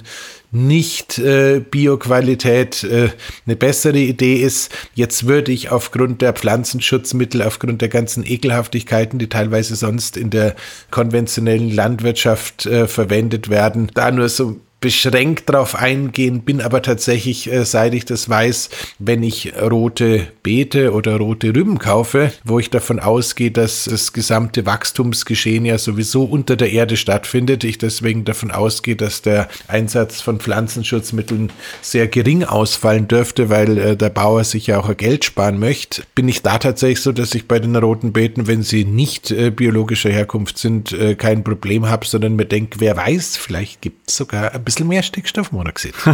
Nicht-Bioqualität 0.54 2.84
äh, 2.84 3.10
eine 3.44 3.56
bessere 3.56 3.98
Idee 3.98 4.36
ist. 4.36 4.70
Jetzt 4.94 5.26
würde 5.26 5.52
ich 5.52 5.70
aufgrund 5.70 6.22
der 6.22 6.32
Pflanzenschutzmittel, 6.32 7.42
aufgrund 7.42 7.82
der 7.82 7.88
ganzen 7.88 8.24
Ekelhaftigkeiten, 8.24 9.18
die 9.18 9.28
teilweise 9.28 9.76
sonst 9.76 10.16
in 10.16 10.30
der 10.30 10.54
konventionellen 10.90 11.70
Landwirtschaft 11.70 12.66
äh, 12.66 12.86
verwendet 12.86 13.50
werden, 13.50 13.90
da 13.94 14.10
nur 14.10 14.28
so 14.28 14.60
beschränkt 14.84 15.48
darauf 15.48 15.76
eingehen, 15.76 16.42
bin 16.42 16.60
aber 16.60 16.82
tatsächlich, 16.82 17.50
äh, 17.50 17.64
seit 17.64 17.94
ich 17.94 18.04
das 18.04 18.28
weiß, 18.28 18.68
wenn 18.98 19.22
ich 19.22 19.54
rote 19.58 20.26
Beete 20.42 20.92
oder 20.92 21.16
rote 21.16 21.56
Rüben 21.56 21.78
kaufe, 21.78 22.32
wo 22.44 22.58
ich 22.58 22.68
davon 22.68 23.00
ausgehe, 23.00 23.50
dass 23.50 23.84
das 23.84 24.12
gesamte 24.12 24.66
Wachstumsgeschehen 24.66 25.64
ja 25.64 25.78
sowieso 25.78 26.24
unter 26.24 26.56
der 26.56 26.70
Erde 26.70 26.98
stattfindet, 26.98 27.64
ich 27.64 27.78
deswegen 27.78 28.26
davon 28.26 28.50
ausgehe, 28.50 28.94
dass 28.94 29.22
der 29.22 29.48
Einsatz 29.68 30.20
von 30.20 30.38
Pflanzenschutzmitteln 30.38 31.50
sehr 31.80 32.06
gering 32.06 32.44
ausfallen 32.44 33.08
dürfte, 33.08 33.48
weil 33.48 33.78
äh, 33.78 33.96
der 33.96 34.10
Bauer 34.10 34.44
sich 34.44 34.66
ja 34.66 34.80
auch 34.80 34.94
Geld 34.98 35.24
sparen 35.24 35.58
möchte, 35.58 36.02
bin 36.14 36.28
ich 36.28 36.42
da 36.42 36.58
tatsächlich 36.58 37.00
so, 37.00 37.12
dass 37.12 37.34
ich 37.34 37.48
bei 37.48 37.58
den 37.58 37.74
roten 37.74 38.12
Beeten, 38.12 38.46
wenn 38.48 38.62
sie 38.62 38.84
nicht 38.84 39.30
äh, 39.30 39.48
biologischer 39.50 40.10
Herkunft 40.10 40.58
sind, 40.58 40.94
kein 41.16 41.42
Problem 41.42 41.88
habe, 41.88 42.06
sondern 42.06 42.36
mir 42.36 42.44
denke, 42.44 42.80
wer 42.80 42.96
weiß, 42.98 43.38
vielleicht 43.38 43.80
gibt 43.80 44.10
es 44.10 44.16
sogar 44.16 44.52
ein 44.52 44.62
bisschen 44.62 44.73
bisschen 44.74 44.88
mehr 44.88 45.02
Stickstoffmonoxid. 45.02 45.94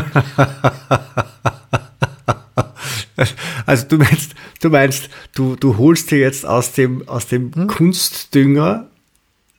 Also 3.67 3.87
du 3.87 3.99
meinst, 3.99 4.35
du 4.62 4.71
meinst, 4.71 5.11
du, 5.35 5.55
du 5.55 5.76
holst 5.76 6.11
dir 6.11 6.19
jetzt 6.19 6.47
aus 6.47 6.73
dem, 6.73 7.07
aus 7.07 7.26
dem 7.26 7.55
hm? 7.55 7.67
Kunstdünger, 7.67 8.87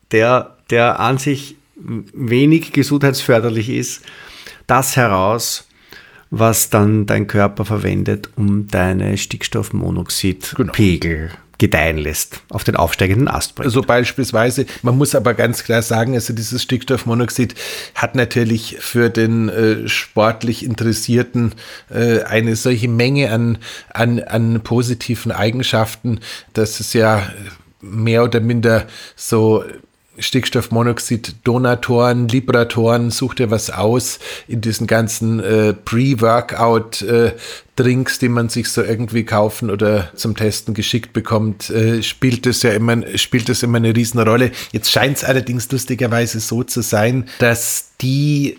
der, 0.09 0.57
der 0.71 0.99
an 0.99 1.19
sich 1.19 1.57
wenig 1.75 2.73
gesundheitsförderlich 2.73 3.69
ist, 3.69 4.01
das 4.65 4.95
heraus, 4.95 5.67
was 6.31 6.71
dann 6.71 7.05
dein 7.05 7.27
Körper 7.27 7.65
verwendet, 7.65 8.31
um 8.35 8.67
deine 8.67 9.19
Stickstoffmonoxidpegel 9.19 11.27
genau 11.27 11.39
gedeihen 11.61 11.99
lässt, 11.99 12.41
auf 12.49 12.63
den 12.63 12.75
aufsteigenden 12.75 13.27
Ast 13.27 13.53
bringt. 13.53 13.71
So 13.71 13.83
beispielsweise, 13.83 14.65
man 14.81 14.97
muss 14.97 15.13
aber 15.13 15.35
ganz 15.35 15.63
klar 15.63 15.83
sagen, 15.83 16.15
also 16.15 16.33
dieses 16.33 16.63
Stickstoffmonoxid 16.63 17.53
hat 17.93 18.15
natürlich 18.15 18.77
für 18.79 19.11
den 19.11 19.47
äh, 19.47 19.87
sportlich 19.87 20.65
Interessierten 20.65 21.53
äh, 21.91 22.23
eine 22.23 22.55
solche 22.55 22.87
Menge 22.87 23.31
an, 23.31 23.59
an, 23.93 24.21
an 24.21 24.61
positiven 24.61 25.31
Eigenschaften, 25.31 26.19
dass 26.53 26.79
es 26.79 26.93
ja 26.93 27.31
mehr 27.79 28.23
oder 28.23 28.39
minder 28.39 28.87
so 29.15 29.63
Stickstoffmonoxid-Donatoren, 30.21 32.27
Libratoren, 32.27 33.11
such 33.11 33.35
dir 33.35 33.51
was 33.51 33.69
aus 33.69 34.19
in 34.47 34.61
diesen 34.61 34.87
ganzen 34.87 35.39
äh, 35.39 35.73
Pre-Workout 35.73 37.01
äh, 37.01 37.33
die 37.77 38.29
man 38.29 38.49
sich 38.49 38.67
so 38.67 38.83
irgendwie 38.83 39.23
kaufen 39.23 39.71
oder 39.71 40.11
zum 40.15 40.35
Testen 40.35 40.75
geschickt 40.75 41.13
bekommt, 41.13 41.71
äh, 41.71 42.03
spielt 42.03 42.45
es 42.45 42.61
ja 42.61 42.73
immer, 42.73 43.17
spielt 43.17 43.49
es 43.49 43.63
immer 43.63 43.77
eine 43.77 43.95
Riesenrolle. 43.95 44.51
Jetzt 44.71 44.91
scheint 44.91 45.17
es 45.17 45.23
allerdings 45.23 45.71
lustigerweise 45.71 46.39
so 46.39 46.63
zu 46.63 46.81
sein, 46.81 47.27
dass 47.39 47.91
die 48.01 48.57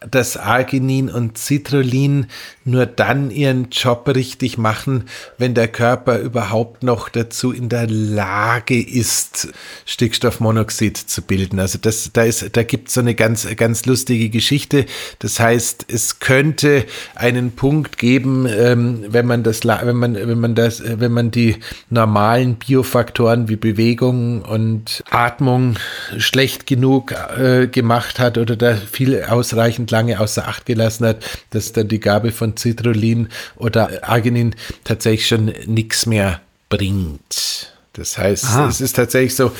äh, 0.00 0.08
das 0.10 0.36
Arginin 0.36 1.08
und 1.08 1.38
Citrullin 1.38 2.26
nur 2.64 2.86
dann 2.86 3.30
ihren 3.30 3.70
Job 3.70 4.08
richtig 4.14 4.58
machen, 4.58 5.04
wenn 5.38 5.54
der 5.54 5.68
Körper 5.68 6.18
überhaupt 6.18 6.82
noch 6.82 7.08
dazu 7.08 7.52
in 7.52 7.68
der 7.68 7.86
Lage 7.88 8.80
ist, 8.80 9.48
Stickstoffmonoxid 9.86 10.96
zu 10.96 11.22
bilden. 11.22 11.58
Also 11.58 11.78
das, 11.80 12.10
da 12.12 12.22
ist, 12.22 12.56
da 12.56 12.62
gibt 12.62 12.88
es 12.88 12.94
so 12.94 13.00
eine 13.00 13.14
ganz, 13.14 13.48
ganz 13.56 13.86
lustige 13.86 14.28
Geschichte. 14.28 14.86
Das 15.18 15.40
heißt, 15.40 15.86
es 15.88 16.20
könnte 16.20 16.84
einen 17.14 17.52
Punkt 17.52 17.98
geben, 17.98 18.46
ähm, 18.46 19.04
wenn 19.08 19.26
man 19.26 19.42
das, 19.42 19.64
wenn 19.64 19.96
man, 19.96 20.14
wenn 20.14 20.38
man 20.38 20.54
das, 20.54 20.82
wenn 20.84 21.12
man 21.12 21.30
die 21.30 21.56
normalen 21.90 22.56
Biofaktoren 22.56 23.48
wie 23.48 23.56
Bewegung 23.56 24.42
und 24.42 25.02
Atmung 25.10 25.76
schlecht 26.18 26.66
genug 26.66 27.12
äh, 27.12 27.66
gemacht 27.66 28.18
hat 28.18 28.38
oder 28.38 28.56
da 28.56 28.76
viel 28.76 29.24
ausreichend 29.24 29.87
lange 29.90 30.20
außer 30.20 30.46
Acht 30.46 30.66
gelassen 30.66 31.06
hat, 31.06 31.24
dass 31.50 31.72
dann 31.72 31.88
die 31.88 32.00
Gabe 32.00 32.32
von 32.32 32.56
Citrullin 32.56 33.28
oder 33.56 34.08
Arginin 34.08 34.54
tatsächlich 34.84 35.26
schon 35.26 35.52
nichts 35.66 36.06
mehr 36.06 36.40
bringt. 36.68 37.72
Das 37.94 38.16
heißt, 38.16 38.44
Aha. 38.44 38.68
es 38.68 38.80
ist 38.80 38.94
tatsächlich 38.94 39.34
so, 39.34 39.50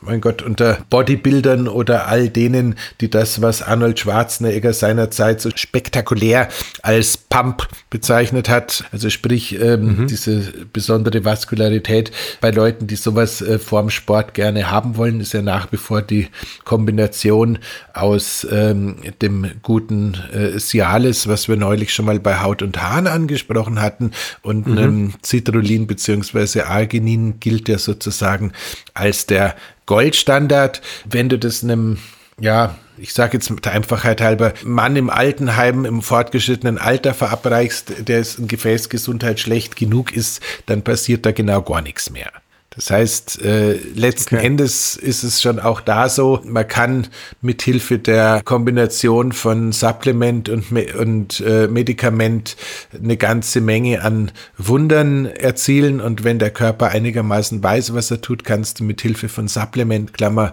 mein 0.00 0.20
Gott, 0.20 0.42
unter 0.42 0.78
Bodybuildern 0.90 1.68
oder 1.68 2.06
all 2.06 2.28
denen, 2.28 2.76
die 3.00 3.10
das, 3.10 3.42
was 3.42 3.62
Arnold 3.62 3.98
Schwarzenegger 3.98 4.72
seinerzeit 4.72 5.40
so 5.40 5.50
spektakulär 5.54 6.48
als 6.82 7.16
Pump 7.16 7.66
bezeichnet 7.90 8.48
hat, 8.48 8.84
also 8.92 9.10
sprich 9.10 9.60
ähm, 9.60 10.02
mhm. 10.02 10.06
diese 10.06 10.52
besondere 10.72 11.24
Vaskularität 11.24 12.12
bei 12.40 12.50
Leuten, 12.50 12.86
die 12.86 12.96
sowas 12.96 13.40
äh, 13.40 13.58
vorm 13.58 13.90
Sport 13.90 14.34
gerne 14.34 14.70
haben 14.70 14.96
wollen, 14.96 15.20
ist 15.20 15.32
ja 15.32 15.42
nach 15.42 15.72
wie 15.72 15.76
vor 15.76 16.02
die 16.02 16.28
Kombination 16.64 17.58
aus 17.94 18.46
ähm, 18.50 18.96
dem 19.22 19.50
guten 19.62 20.14
äh, 20.32 20.58
Cialis, 20.58 21.26
was 21.26 21.48
wir 21.48 21.56
neulich 21.56 21.92
schon 21.92 22.04
mal 22.04 22.20
bei 22.20 22.40
Haut 22.40 22.62
und 22.62 22.80
Haaren 22.80 23.06
angesprochen 23.06 23.80
hatten, 23.80 24.12
und 24.42 24.66
mhm. 24.66 24.78
ähm, 24.78 25.14
Citrullin 25.24 25.86
bzw. 25.86 26.62
Arginin 26.62 27.40
gilt 27.40 27.68
ja 27.68 27.78
sozusagen 27.78 28.52
als 28.94 29.26
der 29.26 29.56
Goldstandard. 29.86 30.82
Wenn 31.04 31.28
du 31.28 31.38
das 31.38 31.62
einem, 31.64 31.98
ja, 32.38 32.76
ich 32.98 33.12
sage 33.12 33.34
jetzt 33.34 33.52
der 33.64 33.72
Einfachheit 33.72 34.20
halber, 34.20 34.52
Mann 34.64 34.96
im 34.96 35.10
Altenheim 35.10 35.84
im 35.84 36.02
fortgeschrittenen 36.02 36.78
Alter 36.78 37.14
verabreichst, 37.14 38.08
der 38.08 38.20
ist 38.20 38.38
in 38.38 38.48
Gefäßgesundheit 38.48 39.40
schlecht 39.40 39.76
genug 39.76 40.12
ist, 40.12 40.42
dann 40.66 40.82
passiert 40.82 41.26
da 41.26 41.32
genau 41.32 41.62
gar 41.62 41.82
nichts 41.82 42.10
mehr. 42.10 42.30
Das 42.76 42.90
heißt, 42.90 43.42
äh, 43.42 43.72
letzten 43.94 44.36
okay. 44.36 44.46
Endes 44.46 44.96
ist 44.96 45.22
es 45.22 45.40
schon 45.40 45.58
auch 45.58 45.80
da 45.80 46.10
so, 46.10 46.40
man 46.44 46.68
kann 46.68 47.08
mit 47.40 47.62
Hilfe 47.62 47.98
der 47.98 48.42
Kombination 48.44 49.32
von 49.32 49.72
Supplement 49.72 50.50
und, 50.50 50.70
und 50.94 51.40
äh, 51.40 51.68
Medikament 51.68 52.56
eine 52.92 53.16
ganze 53.16 53.62
Menge 53.62 54.02
an 54.02 54.30
Wundern 54.58 55.24
erzielen 55.24 56.02
und 56.02 56.22
wenn 56.22 56.38
der 56.38 56.50
Körper 56.50 56.88
einigermaßen 56.88 57.62
weiß, 57.62 57.94
was 57.94 58.10
er 58.10 58.20
tut, 58.20 58.44
kannst 58.44 58.80
du 58.80 58.84
mit 58.84 59.00
Hilfe 59.00 59.30
von 59.30 59.48
Supplement, 59.48 60.12
Klammer, 60.12 60.52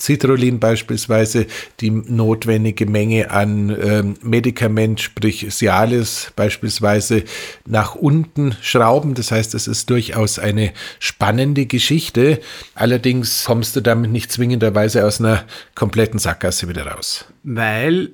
Citrullin 0.00 0.60
beispielsweise 0.60 1.46
die 1.80 1.90
notwendige 1.90 2.86
Menge 2.86 3.30
an 3.30 3.76
ähm, 3.82 4.14
Medikament, 4.22 5.00
sprich 5.00 5.48
Cialis 5.50 6.32
beispielsweise 6.36 7.24
nach 7.66 7.96
unten 7.96 8.56
schrauben. 8.62 9.14
Das 9.14 9.32
heißt, 9.32 9.54
es 9.54 9.66
ist 9.66 9.90
durchaus 9.90 10.38
eine 10.38 10.72
spannende 11.00 11.66
Geschichte. 11.66 12.40
Allerdings 12.74 13.44
kommst 13.44 13.74
du 13.74 13.80
damit 13.80 14.12
nicht 14.12 14.30
zwingenderweise 14.30 15.04
aus 15.04 15.20
einer 15.20 15.44
kompletten 15.74 16.20
Sackgasse 16.20 16.68
wieder 16.68 16.86
raus. 16.86 17.24
Weil 17.42 18.10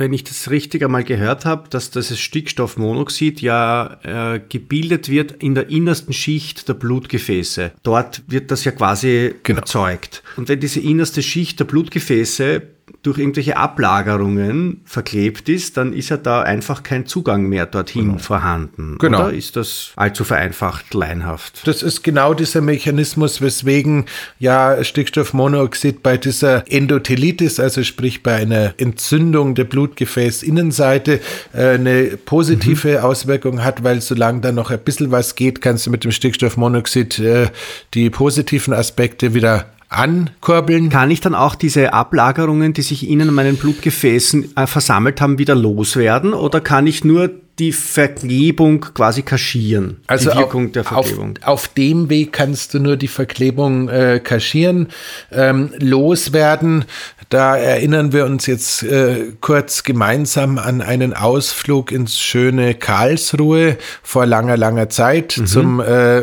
wenn 0.00 0.14
ich 0.14 0.24
das 0.24 0.50
richtig 0.50 0.82
einmal 0.82 1.04
gehört 1.04 1.44
habe, 1.44 1.68
dass 1.68 1.90
das 1.90 2.18
Stickstoffmonoxid 2.18 3.42
ja 3.42 3.98
äh, 4.34 4.40
gebildet 4.48 5.10
wird 5.10 5.32
in 5.42 5.54
der 5.54 5.68
innersten 5.68 6.14
Schicht 6.14 6.66
der 6.68 6.74
Blutgefäße. 6.74 7.72
Dort 7.82 8.22
wird 8.26 8.50
das 8.50 8.64
ja 8.64 8.72
quasi 8.72 9.34
genau. 9.42 9.60
erzeugt. 9.60 10.22
Und 10.38 10.48
wenn 10.48 10.58
diese 10.58 10.80
innerste 10.80 11.22
Schicht 11.22 11.60
der 11.60 11.66
Blutgefäße 11.66 12.62
durch 13.02 13.18
irgendwelche 13.18 13.56
Ablagerungen 13.56 14.82
verklebt 14.84 15.48
ist, 15.48 15.78
dann 15.78 15.94
ist 15.94 16.10
ja 16.10 16.18
da 16.18 16.42
einfach 16.42 16.82
kein 16.82 17.06
Zugang 17.06 17.44
mehr 17.44 17.64
dorthin 17.64 18.08
genau. 18.08 18.18
vorhanden. 18.18 18.98
Genau. 18.98 19.20
Oder 19.20 19.32
ist 19.32 19.56
das 19.56 19.92
allzu 19.96 20.24
vereinfacht, 20.24 20.92
leinhaft? 20.92 21.66
Das 21.66 21.82
ist 21.82 22.02
genau 22.02 22.34
dieser 22.34 22.60
Mechanismus, 22.60 23.40
weswegen 23.40 24.04
ja 24.38 24.84
Stickstoffmonoxid 24.84 26.02
bei 26.02 26.18
dieser 26.18 26.70
Endothelitis, 26.70 27.58
also 27.58 27.82
sprich 27.84 28.22
bei 28.22 28.34
einer 28.34 28.74
Entzündung 28.76 29.54
der 29.54 29.64
Blutgefäßinnenseite, 29.64 31.20
äh, 31.54 31.68
eine 31.70 32.18
positive 32.18 32.98
mhm. 32.98 33.04
Auswirkung 33.04 33.64
hat, 33.64 33.82
weil 33.82 34.02
solange 34.02 34.42
da 34.42 34.52
noch 34.52 34.70
ein 34.70 34.80
bisschen 34.80 35.10
was 35.10 35.36
geht, 35.36 35.62
kannst 35.62 35.86
du 35.86 35.90
mit 35.90 36.04
dem 36.04 36.12
Stickstoffmonoxid 36.12 37.18
äh, 37.18 37.48
die 37.94 38.10
positiven 38.10 38.74
Aspekte 38.74 39.32
wieder 39.32 39.66
ankurbeln. 39.90 40.88
Kann 40.88 41.10
ich 41.10 41.20
dann 41.20 41.34
auch 41.34 41.54
diese 41.54 41.92
Ablagerungen, 41.92 42.72
die 42.72 42.82
sich 42.82 43.08
innen 43.08 43.28
in 43.28 43.34
meinen 43.34 43.56
Blutgefäßen 43.56 44.56
äh, 44.56 44.66
versammelt 44.66 45.20
haben, 45.20 45.38
wieder 45.38 45.54
loswerden? 45.54 46.32
Oder 46.32 46.60
kann 46.60 46.86
ich 46.86 47.04
nur 47.04 47.30
die 47.60 47.72
Verklebung 47.72 48.80
quasi 48.80 49.22
kaschieren. 49.22 49.98
Also 50.06 50.30
die 50.30 50.36
Wirkung 50.38 50.66
auf, 50.66 50.72
der 50.72 50.84
Verklebung. 50.84 51.34
Auf, 51.42 51.48
auf, 51.48 51.68
dem 51.68 52.08
Weg 52.08 52.32
kannst 52.32 52.72
du 52.72 52.80
nur 52.80 52.96
die 52.96 53.08
Verklebung 53.08 53.88
äh, 53.90 54.18
kaschieren. 54.24 54.88
Ähm, 55.30 55.70
loswerden, 55.78 56.86
da 57.30 57.56
erinnern 57.56 58.12
wir 58.12 58.24
uns 58.24 58.46
jetzt 58.46 58.82
äh, 58.82 59.32
kurz 59.40 59.84
gemeinsam 59.84 60.58
an 60.58 60.82
einen 60.82 61.14
Ausflug 61.14 61.92
ins 61.92 62.18
schöne 62.18 62.74
Karlsruhe 62.74 63.78
vor 64.02 64.26
langer, 64.26 64.56
langer 64.56 64.88
Zeit 64.88 65.38
mhm. 65.38 65.46
zum 65.46 65.80
äh, 65.80 66.18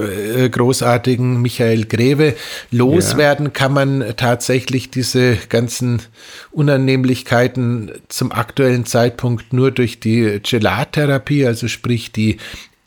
äh 0.45 0.49
großartigen 0.49 1.41
Michael 1.41 1.85
Greve. 1.85 2.35
Loswerden 2.71 3.45
ja. 3.45 3.51
kann 3.51 3.71
man 3.71 4.03
tatsächlich 4.17 4.91
diese 4.91 5.37
ganzen 5.47 6.01
Unannehmlichkeiten 6.51 7.93
zum 8.09 8.33
aktuellen 8.33 8.85
Zeitpunkt 8.85 9.53
nur 9.53 9.71
durch 9.71 10.01
die 10.01 10.41
Gelattherapie, 10.43 11.47
also 11.47 11.69
sprich 11.69 12.11
die 12.11 12.37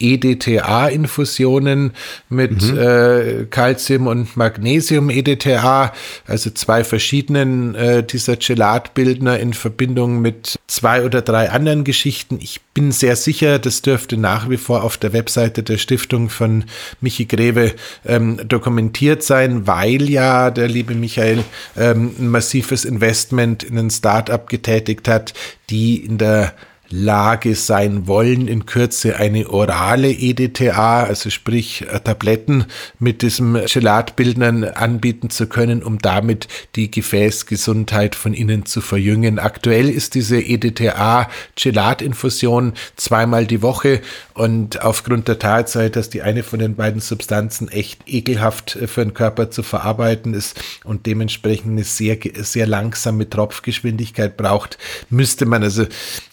EDTA-Infusionen 0.00 1.92
mit 2.28 2.62
mhm. 2.62 2.78
äh, 2.78 3.44
Calcium 3.50 4.06
und 4.06 4.36
Magnesium-EDTA, 4.36 5.92
also 6.26 6.50
zwei 6.50 6.82
verschiedenen 6.84 7.74
äh, 7.74 8.02
dieser 8.02 8.36
Gelatbildner 8.36 9.38
in 9.38 9.52
Verbindung 9.52 10.20
mit 10.20 10.58
zwei 10.66 11.04
oder 11.04 11.22
drei 11.22 11.50
anderen 11.50 11.84
Geschichten. 11.84 12.38
Ich 12.40 12.60
bin 12.74 12.92
sehr 12.92 13.16
sicher, 13.16 13.58
das 13.58 13.82
dürfte 13.82 14.16
nach 14.16 14.48
wie 14.48 14.56
vor 14.56 14.84
auf 14.84 14.96
der 14.96 15.12
Webseite 15.12 15.62
der 15.62 15.78
Stiftung 15.78 16.30
von 16.30 16.64
Michi 17.00 17.26
Greve 17.26 17.74
ähm, 18.06 18.40
dokumentiert 18.48 19.22
sein, 19.22 19.66
weil 19.66 20.08
ja 20.08 20.50
der 20.50 20.68
liebe 20.68 20.94
Michael 20.94 21.44
ähm, 21.76 22.14
ein 22.18 22.28
massives 22.28 22.84
Investment 22.84 23.62
in 23.62 23.78
ein 23.78 23.90
Startup 23.90 24.48
getätigt 24.48 25.08
hat, 25.08 25.34
die 25.68 25.96
in 25.96 26.18
der 26.18 26.54
Lage 26.90 27.54
sein 27.54 28.08
wollen, 28.08 28.48
in 28.48 28.66
Kürze 28.66 29.16
eine 29.16 29.48
orale 29.48 30.10
EDTA, 30.10 31.04
also 31.04 31.30
sprich 31.30 31.82
äh, 31.82 32.00
Tabletten 32.00 32.64
mit 32.98 33.22
diesem 33.22 33.58
Gelatbildnern 33.64 34.64
anbieten 34.64 35.30
zu 35.30 35.46
können, 35.46 35.82
um 35.82 35.98
damit 35.98 36.48
die 36.74 36.90
Gefäßgesundheit 36.90 38.16
von 38.16 38.34
innen 38.34 38.66
zu 38.66 38.80
verjüngen. 38.80 39.38
Aktuell 39.38 39.88
ist 39.88 40.14
diese 40.14 40.40
EDTA 40.40 41.28
Gelatinfusion 41.54 42.72
zweimal 42.96 43.46
die 43.46 43.62
Woche 43.62 44.00
und 44.34 44.82
aufgrund 44.82 45.28
der 45.28 45.38
Tatsache, 45.38 45.90
dass 45.90 46.10
die 46.10 46.22
eine 46.22 46.42
von 46.42 46.58
den 46.58 46.74
beiden 46.74 47.00
Substanzen 47.00 47.68
echt 47.68 48.02
ekelhaft 48.06 48.74
äh, 48.74 48.88
für 48.88 49.04
den 49.04 49.14
Körper 49.14 49.50
zu 49.50 49.62
verarbeiten 49.62 50.34
ist 50.34 50.60
und 50.82 51.06
dementsprechend 51.06 51.72
eine 51.72 51.84
sehr, 51.84 52.18
sehr 52.34 52.66
langsame 52.66 53.30
Tropfgeschwindigkeit 53.30 54.36
braucht, 54.36 54.76
müsste 55.08 55.46
man 55.46 55.62
also 55.62 55.86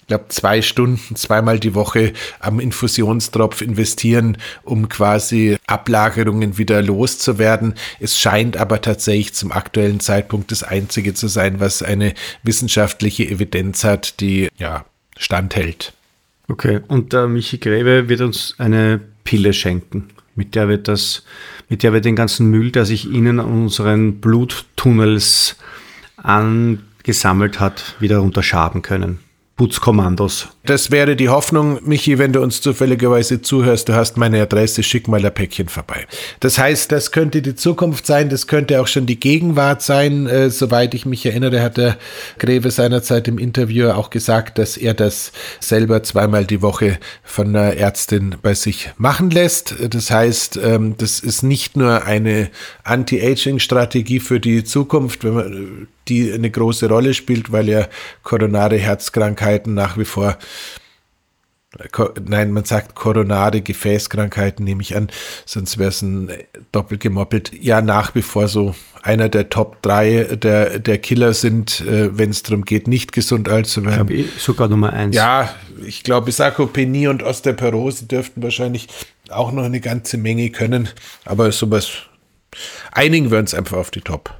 glaube, 0.08 0.26
zwei 0.30 0.62
Stunden, 0.62 1.16
zweimal 1.16 1.60
die 1.60 1.76
Woche 1.76 2.14
am 2.40 2.60
Infusionstropf 2.60 3.62
investieren, 3.62 4.38
um 4.64 4.90
quasi 4.90 5.58
Ablagerungen 5.68 6.58
wieder 6.58 6.82
loszuwerden. 6.82 7.76
Es 8.00 8.18
scheint 8.18 8.58
aber 8.58 8.82
tatsächlich 8.82 9.34
zum 9.34 9.52
aktuellen 9.52 10.00
Zeitpunkt 10.00 10.52
das 10.52 10.64
einzige 10.64 11.14
zu 11.14 11.28
sein, 11.28 11.60
was 11.60 11.84
eine 11.84 12.14
wissenschaftliche 12.44 13.28
Evidenz 13.28 13.84
hat, 13.84 14.22
die 14.22 14.50
ja 14.58 14.86
standhält. 15.18 15.94
Okay, 16.48 16.80
und 16.88 17.12
der 17.12 17.28
Michi 17.28 17.58
Greve 17.58 18.08
wird 18.08 18.22
uns 18.22 18.56
eine 18.58 19.02
Pille 19.26 19.52
schenken, 19.52 20.08
mit 20.36 20.56
der 20.56 20.70
wir 20.70 20.78
das, 20.78 21.24
mit 21.68 21.84
der 21.84 21.92
wir 21.92 22.00
den 22.00 22.16
ganzen 22.16 22.50
Müll, 22.50 22.72
der 22.72 22.86
sich 22.86 23.12
innen 23.12 23.42
an 23.42 23.64
unseren 23.64 24.22
Bluttunnels 24.22 25.58
angesammelt 26.16 27.60
hat, 27.60 27.96
wieder 28.00 28.22
unterschaben 28.22 28.82
können. 28.82 29.20
Putzkommandos. 29.58 30.50
Das 30.68 30.92
wäre 30.92 31.16
die 31.16 31.30
Hoffnung, 31.30 31.80
Michi, 31.86 32.20
wenn 32.20 32.34
du 32.34 32.42
uns 32.42 32.60
zufälligerweise 32.60 33.42
zuhörst, 33.42 33.88
du 33.88 33.96
hast 33.96 34.18
meine 34.18 34.42
Adresse, 34.42 34.84
schick 34.84 35.08
mal 35.08 35.26
ein 35.26 35.34
Päckchen 35.34 35.70
vorbei. 35.70 36.06
Das 36.42 36.58
heißt, 36.58 36.92
das 36.92 37.14
könnte 37.14 37.42
die 37.42 37.56
Zukunft 37.56 38.06
sein, 38.06 38.28
das 38.28 38.48
könnte 38.48 38.82
auch 38.82 38.88
schon 38.88 39.06
die 39.06 39.18
Gegenwart 39.18 39.82
sein. 39.82 40.28
Äh, 40.28 40.50
soweit 40.50 40.94
ich 40.94 41.06
mich 41.06 41.26
erinnere, 41.26 41.62
hat 41.62 41.78
der 41.78 41.96
Greve 42.38 42.70
seinerzeit 42.70 43.30
im 43.30 43.38
Interview 43.38 43.92
auch 43.92 44.10
gesagt, 44.10 44.58
dass 44.58 44.76
er 44.76 44.94
das 44.94 45.32
selber 45.62 46.04
zweimal 46.04 46.46
die 46.46 46.62
Woche 46.62 47.00
von 47.24 47.48
einer 47.56 47.78
Ärztin 47.78 48.36
bei 48.42 48.54
sich 48.54 48.92
machen 48.98 49.30
lässt. 49.30 49.74
Das 49.90 50.12
heißt, 50.12 50.60
ähm, 50.62 50.96
das 50.98 51.22
ist 51.22 51.44
nicht 51.44 51.78
nur 51.78 52.04
eine 52.04 52.50
Anti-Aging-Strategie 52.84 54.20
für 54.20 54.42
die 54.42 54.66
Zukunft, 54.66 55.24
wenn 55.24 55.34
man 55.34 55.88
die 56.10 56.32
eine 56.32 56.50
große 56.50 56.88
Rolle 56.88 57.14
spielt, 57.14 57.52
weil 57.52 57.70
ja 57.70 57.88
koronare 58.24 58.78
Herzkrankheiten 58.78 59.74
nach 59.74 59.98
wie 59.98 60.06
vor 60.06 60.38
Nein, 62.24 62.52
man 62.52 62.64
sagt 62.64 62.96
koronare 62.96 63.62
Gefäßkrankheiten, 63.62 64.64
nehme 64.64 64.82
ich 64.82 64.96
an, 64.96 65.10
sonst 65.46 65.78
wäre 65.78 65.90
es 65.90 66.02
ein 66.02 66.32
doppelt 66.72 67.02
gemoppelt. 67.02 67.52
Ja, 67.54 67.82
nach 67.82 68.16
wie 68.16 68.22
vor 68.22 68.48
so 68.48 68.74
einer 69.04 69.30
der 69.30 69.50
Top 69.50 69.82
3 69.82 70.38
der, 70.38 70.80
der 70.80 70.98
Killer 70.98 71.34
sind, 71.34 71.82
äh, 71.82 72.18
wenn 72.18 72.30
es 72.30 72.44
darum 72.44 72.66
geht, 72.66 72.88
nicht 72.88 73.12
gesund 73.12 73.50
alt 73.50 73.68
zu 73.68 73.86
werden. 73.86 74.10
Ich 74.10 74.26
glaube, 74.26 74.40
sogar 74.40 74.68
Nummer 74.70 74.94
1. 74.94 75.16
Ja, 75.16 75.54
ich 75.86 76.04
glaube, 76.04 76.32
Sarkopenie 76.32 77.08
und 77.08 77.22
Osteoporose 77.22 78.06
dürften 78.06 78.42
wahrscheinlich 78.42 78.88
auch 79.30 79.52
noch 79.52 79.64
eine 79.64 79.82
ganze 79.82 80.18
Menge 80.18 80.50
können, 80.50 80.90
aber 81.26 81.52
sowas 81.52 81.92
einigen 82.92 83.30
wir 83.30 83.40
uns 83.40 83.54
einfach 83.54 83.78
auf 83.78 83.92
die 83.92 84.02
Top. 84.02 84.34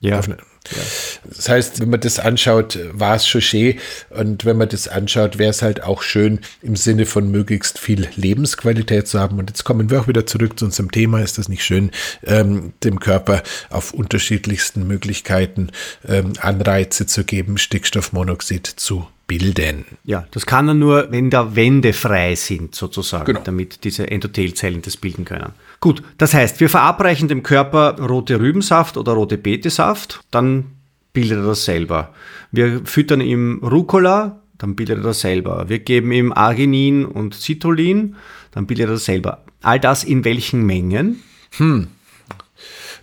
Ja. 0.00 0.18
Auf 0.18 0.26
eine, 0.26 0.36
ja. 0.70 0.82
Das 1.24 1.48
heißt, 1.48 1.80
wenn 1.80 1.90
man 1.90 2.00
das 2.00 2.18
anschaut, 2.18 2.78
war 2.92 3.16
es 3.16 3.26
Chauchet. 3.26 3.78
Und 4.10 4.44
wenn 4.44 4.56
man 4.56 4.68
das 4.68 4.88
anschaut, 4.88 5.38
wäre 5.38 5.50
es 5.50 5.62
halt 5.62 5.82
auch 5.82 6.02
schön, 6.02 6.40
im 6.62 6.76
Sinne 6.76 7.06
von 7.06 7.30
möglichst 7.30 7.78
viel 7.78 8.08
Lebensqualität 8.16 9.08
zu 9.08 9.20
haben. 9.20 9.38
Und 9.38 9.50
jetzt 9.50 9.64
kommen 9.64 9.90
wir 9.90 10.00
auch 10.00 10.08
wieder 10.08 10.26
zurück 10.26 10.58
zu 10.58 10.64
unserem 10.64 10.90
Thema. 10.90 11.20
Ist 11.20 11.38
das 11.38 11.48
nicht 11.48 11.64
schön, 11.64 11.90
ähm, 12.24 12.72
dem 12.84 13.00
Körper 13.00 13.42
auf 13.70 13.92
unterschiedlichsten 13.92 14.86
Möglichkeiten 14.86 15.70
ähm, 16.06 16.32
Anreize 16.40 17.06
zu 17.06 17.24
geben, 17.24 17.58
Stickstoffmonoxid 17.58 18.66
zu 18.66 19.06
bilden. 19.28 19.84
Ja, 20.04 20.26
das 20.32 20.46
kann 20.46 20.66
er 20.66 20.74
nur, 20.74 21.12
wenn 21.12 21.30
da 21.30 21.54
Wände 21.54 21.92
frei 21.92 22.34
sind, 22.34 22.74
sozusagen, 22.74 23.26
genau. 23.26 23.40
damit 23.44 23.84
diese 23.84 24.10
Endothelzellen 24.10 24.82
das 24.82 24.96
bilden 24.96 25.24
können. 25.24 25.52
Gut, 25.78 26.02
das 26.16 26.34
heißt, 26.34 26.58
wir 26.58 26.68
verabreichen 26.68 27.28
dem 27.28 27.44
Körper 27.44 27.96
rote 28.00 28.40
Rübensaft 28.40 28.96
oder 28.96 29.12
rote 29.12 29.38
Betesaft, 29.38 30.20
dann 30.32 30.64
bildet 31.12 31.38
er 31.38 31.44
das 31.44 31.64
selber. 31.64 32.14
Wir 32.50 32.80
füttern 32.84 33.20
ihm 33.20 33.60
Rucola, 33.62 34.40
dann 34.56 34.74
bildet 34.74 34.98
er 34.98 35.04
das 35.04 35.20
selber. 35.20 35.68
Wir 35.68 35.78
geben 35.78 36.10
ihm 36.10 36.32
Arginin 36.32 37.04
und 37.04 37.34
Citrullin, 37.34 38.16
dann 38.52 38.66
bildet 38.66 38.86
er 38.86 38.92
das 38.92 39.04
selber. 39.04 39.44
All 39.62 39.78
das 39.78 40.04
in 40.04 40.24
welchen 40.24 40.64
Mengen? 40.64 41.22
Hm. 41.58 41.88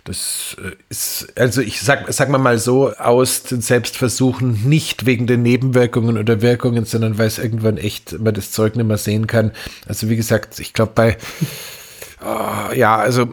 Das 0.06 0.56
äh, 0.62 0.76
ist, 0.88 1.32
also 1.36 1.60
ich 1.60 1.80
sag, 1.80 2.10
sag 2.12 2.28
mal 2.28 2.38
mal 2.38 2.58
so, 2.58 2.92
aus 2.92 3.42
den 3.42 3.60
Selbstversuchen 3.60 4.68
nicht 4.68 5.04
wegen 5.04 5.26
den 5.26 5.42
Nebenwirkungen 5.42 6.16
oder 6.16 6.40
Wirkungen, 6.40 6.84
sondern 6.84 7.18
weil 7.18 7.26
es 7.26 7.38
irgendwann 7.38 7.76
echt 7.76 8.18
man 8.18 8.32
das 8.32 8.52
Zeug 8.52 8.76
nicht 8.76 8.86
mehr 8.86 8.98
sehen 8.98 9.26
kann. 9.26 9.52
Also 9.86 10.08
wie 10.08 10.16
gesagt, 10.16 10.58
ich 10.60 10.72
glaube 10.72 10.92
bei 10.94 11.16
Oh, 12.24 12.72
ja, 12.74 12.96
also 12.96 13.28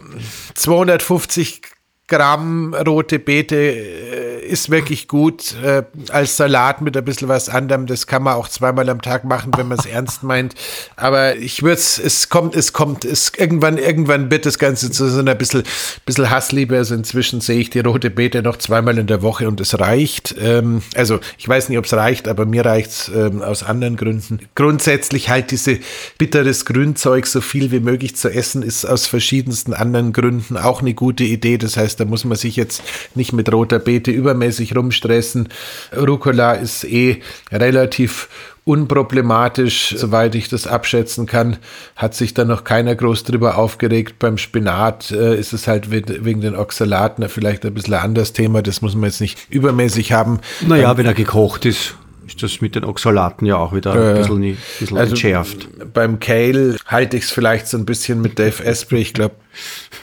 250 0.55 1.61
Gramm 2.07 2.73
rote 2.73 3.17
Beete 3.17 3.55
äh, 3.55 4.45
ist 4.45 4.69
wirklich 4.69 5.07
gut 5.07 5.55
äh, 5.63 5.83
als 6.09 6.37
Salat 6.37 6.81
mit 6.81 6.97
ein 6.97 7.05
bisschen 7.05 7.29
was 7.29 7.47
anderem. 7.47 7.87
Das 7.87 8.07
kann 8.07 8.23
man 8.23 8.35
auch 8.35 8.49
zweimal 8.49 8.89
am 8.89 9.01
Tag 9.01 9.23
machen, 9.23 9.51
wenn 9.55 9.69
man 9.69 9.79
es 9.79 9.85
ernst 9.85 10.21
meint. 10.21 10.53
Aber 10.97 11.37
ich 11.37 11.63
würde 11.63 11.75
es, 11.75 11.97
es 11.97 12.27
kommt, 12.27 12.55
es 12.55 12.73
kommt, 12.73 13.05
es 13.05 13.31
irgendwann, 13.37 13.77
irgendwann 13.77 14.29
wird 14.29 14.45
das 14.45 14.59
Ganze 14.59 14.91
zu 14.91 15.09
so 15.09 15.19
einer 15.19 15.33
bisschen, 15.33 15.63
bisschen 16.05 16.29
Hassliebe. 16.29 16.77
Also 16.77 16.93
inzwischen 16.93 17.39
sehe 17.39 17.59
ich 17.59 17.69
die 17.69 17.79
rote 17.79 18.09
Beete 18.09 18.41
noch 18.41 18.57
zweimal 18.57 18.97
in 18.97 19.07
der 19.07 19.21
Woche 19.21 19.47
und 19.47 19.61
es 19.61 19.79
reicht. 19.79 20.35
Ähm, 20.39 20.81
also 20.95 21.19
ich 21.37 21.47
weiß 21.47 21.69
nicht, 21.69 21.77
ob 21.77 21.85
es 21.85 21.93
reicht, 21.93 22.27
aber 22.27 22.45
mir 22.45 22.65
reicht 22.65 22.91
es 22.91 23.11
ähm, 23.15 23.41
aus 23.41 23.63
anderen 23.63 23.95
Gründen. 23.95 24.39
Grundsätzlich 24.55 25.29
halt 25.29 25.51
diese 25.51 25.79
bitteres 26.17 26.65
Grünzeug 26.65 27.27
so 27.27 27.39
viel 27.39 27.71
wie 27.71 27.79
möglich 27.79 28.15
zu 28.17 28.29
essen, 28.29 28.61
ist 28.61 28.85
aus 28.85 29.07
verschiedensten 29.07 29.73
anderen 29.73 30.11
Gründen 30.11 30.57
auch 30.57 30.81
eine 30.81 30.93
gute 30.93 31.23
Idee. 31.23 31.57
Das 31.57 31.77
heißt, 31.77 31.92
da 31.95 32.05
muss 32.05 32.25
man 32.25 32.37
sich 32.37 32.55
jetzt 32.55 32.83
nicht 33.15 33.33
mit 33.33 33.51
roter 33.51 33.79
Beete 33.79 34.11
übermäßig 34.11 34.75
rumstressen. 34.75 35.49
Rucola 35.95 36.53
ist 36.53 36.83
eh 36.83 37.21
relativ 37.51 38.29
unproblematisch, 38.65 39.93
soweit 39.97 40.35
ich 40.35 40.47
das 40.47 40.67
abschätzen 40.67 41.25
kann, 41.25 41.57
hat 41.95 42.15
sich 42.15 42.33
da 42.33 42.45
noch 42.45 42.63
keiner 42.63 42.95
groß 42.95 43.25
drüber 43.25 43.57
aufgeregt. 43.57 44.19
Beim 44.19 44.37
Spinat 44.37 45.11
äh, 45.11 45.37
ist 45.37 45.53
es 45.53 45.67
halt 45.67 45.91
wegen 45.91 46.41
den 46.41 46.55
Oxalaten 46.55 47.27
vielleicht 47.27 47.65
ein 47.65 47.73
bisschen 47.73 47.95
ein 47.95 48.01
anderes 48.01 48.33
Thema, 48.33 48.61
das 48.61 48.81
muss 48.81 48.95
man 48.95 49.05
jetzt 49.05 49.21
nicht 49.21 49.47
übermäßig 49.49 50.13
haben. 50.13 50.39
Naja, 50.65 50.91
ähm, 50.91 50.97
wenn 50.97 51.05
er 51.05 51.13
gekocht 51.13 51.65
ist 51.65 51.95
ist 52.25 52.41
das 52.41 52.61
mit 52.61 52.75
den 52.75 52.85
Oxalaten 52.85 53.45
ja 53.45 53.57
auch 53.57 53.73
wieder 53.73 53.93
ein 53.93 54.15
bisschen, 54.15 54.43
ein 54.43 54.57
bisschen 54.79 54.97
also 54.97 55.11
entschärft. 55.11 55.67
Beim 55.93 56.19
Kale 56.19 56.77
halte 56.85 57.17
ich 57.17 57.23
es 57.23 57.31
vielleicht 57.31 57.67
so 57.67 57.77
ein 57.77 57.85
bisschen 57.85 58.21
mit 58.21 58.39
Dave 58.39 58.65
Asprey. 58.65 59.01
Ich 59.01 59.13
glaube, 59.13 59.35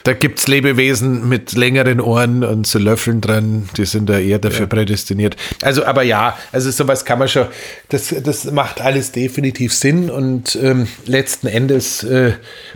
Da 0.04 0.14
gibt 0.14 0.38
es 0.38 0.48
Lebewesen 0.48 1.28
mit 1.28 1.52
längeren 1.52 2.00
Ohren 2.00 2.42
und 2.42 2.66
so 2.66 2.78
Löffeln 2.78 3.20
dran, 3.20 3.68
die 3.76 3.84
sind 3.84 4.08
da 4.08 4.18
eher 4.18 4.38
dafür 4.38 4.60
ja. 4.60 4.66
prädestiniert. 4.66 5.36
Also, 5.62 5.84
aber 5.84 6.02
ja, 6.02 6.38
also 6.52 6.70
sowas 6.70 7.04
kann 7.04 7.18
man 7.18 7.28
schon, 7.28 7.48
das, 7.90 8.14
das 8.22 8.50
macht 8.50 8.80
alles 8.80 9.12
definitiv 9.12 9.74
Sinn 9.74 10.08
und 10.08 10.58
ähm, 10.62 10.88
letzten 11.04 11.48
Endes 11.48 12.02
äh, 12.02 12.32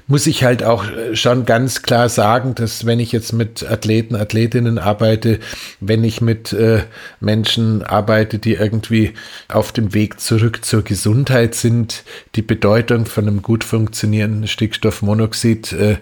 muss 0.06 0.26
ich 0.26 0.44
halt 0.44 0.62
auch 0.62 0.84
schon 1.14 1.46
ganz 1.46 1.82
klar 1.82 2.08
sagen, 2.08 2.54
dass 2.54 2.84
wenn 2.84 3.00
ich 3.00 3.12
jetzt 3.12 3.32
mit 3.32 3.68
Athleten, 3.68 4.16
Athletinnen 4.16 4.78
arbeite, 4.78 5.38
wenn 5.80 6.04
ich 6.04 6.20
mit 6.20 6.52
äh, 6.52 6.82
Menschen 7.20 7.82
arbeite, 7.82 8.38
die 8.38 8.54
irgendwie 8.54 9.14
auf 9.48 9.72
dem 9.72 9.94
Weg 9.94 10.20
zurück 10.20 10.64
zur 10.64 10.82
Gesundheit 10.82 11.54
sind, 11.54 12.04
die 12.34 12.42
Bedeutung 12.42 13.06
von 13.06 13.26
einem 13.26 13.42
gut 13.42 13.64
funktionierenden 13.64 14.46
Stickstoffmonoxid 14.46 15.72
äh, 15.72 15.96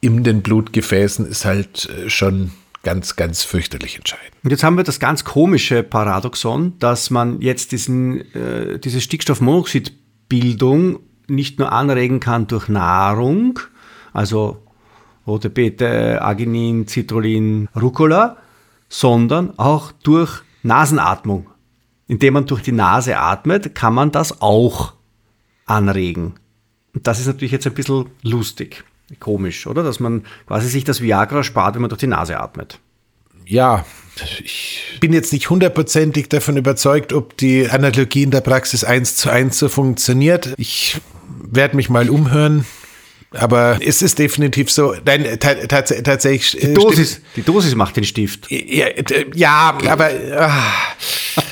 in 0.00 0.24
den 0.24 0.42
Blutgefäßen 0.42 1.26
ist 1.26 1.44
halt 1.44 1.88
äh, 1.88 2.10
schon 2.10 2.50
ganz, 2.82 3.16
ganz 3.16 3.42
fürchterlich 3.42 3.96
entscheidend. 3.96 4.32
Und 4.44 4.50
jetzt 4.50 4.62
haben 4.62 4.76
wir 4.76 4.84
das 4.84 5.00
ganz 5.00 5.24
komische 5.24 5.82
Paradoxon, 5.82 6.78
dass 6.78 7.10
man 7.10 7.40
jetzt 7.40 7.72
diesen, 7.72 8.20
äh, 8.32 8.78
diese 8.78 9.00
Stickstoffmonoxidbildung 9.00 11.00
nicht 11.26 11.58
nur 11.58 11.72
anregen 11.72 12.20
kann 12.20 12.46
durch 12.46 12.68
Nahrung, 12.68 13.58
also 14.12 14.62
rote 15.26 15.50
Beete, 15.50 16.22
Arginin, 16.22 16.86
Citrullin, 16.86 17.68
Rucola, 17.74 18.36
sondern 18.88 19.58
auch 19.58 19.90
durch 19.90 20.42
Nasenatmung. 20.62 21.50
Indem 22.06 22.34
man 22.34 22.46
durch 22.46 22.62
die 22.62 22.70
Nase 22.70 23.18
atmet, 23.18 23.74
kann 23.74 23.94
man 23.94 24.12
das 24.12 24.40
auch 24.40 24.92
anregen. 25.64 26.34
Und 26.94 27.08
das 27.08 27.18
ist 27.18 27.26
natürlich 27.26 27.50
jetzt 27.50 27.66
ein 27.66 27.74
bisschen 27.74 28.06
lustig. 28.22 28.84
Komisch, 29.20 29.66
oder? 29.66 29.82
Dass 29.82 30.00
man 30.00 30.24
quasi 30.46 30.68
sich 30.68 30.84
das 30.84 31.00
Viagra 31.00 31.44
spart, 31.44 31.74
wenn 31.74 31.82
man 31.82 31.90
durch 31.90 32.00
die 32.00 32.08
Nase 32.08 32.38
atmet. 32.40 32.80
Ja, 33.46 33.84
ich 34.42 34.98
bin 35.00 35.12
jetzt 35.12 35.32
nicht 35.32 35.50
hundertprozentig 35.50 36.28
davon 36.28 36.56
überzeugt, 36.56 37.12
ob 37.12 37.36
die 37.36 37.68
Analogie 37.68 38.24
in 38.24 38.32
der 38.32 38.40
Praxis 38.40 38.82
eins 38.82 39.16
zu 39.16 39.30
eins 39.30 39.58
so 39.58 39.68
funktioniert. 39.68 40.54
Ich 40.56 41.00
werde 41.28 41.76
mich 41.76 41.88
mal 41.88 42.10
umhören. 42.10 42.64
Aber 43.32 43.78
es 43.84 44.02
ist 44.02 44.18
definitiv 44.18 44.70
so. 44.70 44.94
Nein, 45.04 45.38
tatsächlich. 45.38 46.60
Die 46.60 46.74
Dosis, 46.74 47.20
die 47.34 47.42
Dosis 47.42 47.74
macht 47.74 47.96
den 47.96 48.04
Stift. 48.04 48.50
Ja, 48.50 48.86
ja 49.34 49.78
aber. 49.86 50.10
Ah, 50.36 50.72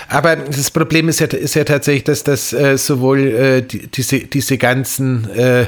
aber 0.08 0.36
das 0.36 0.70
Problem 0.70 1.08
ist 1.08 1.20
ja, 1.20 1.26
ist 1.26 1.54
ja 1.54 1.64
tatsächlich, 1.64 2.04
dass 2.04 2.22
das 2.22 2.52
äh, 2.52 2.78
sowohl 2.78 3.18
äh, 3.26 3.62
die, 3.62 3.88
diese, 3.88 4.20
diese 4.20 4.56
ganzen 4.56 5.28
äh, 5.30 5.66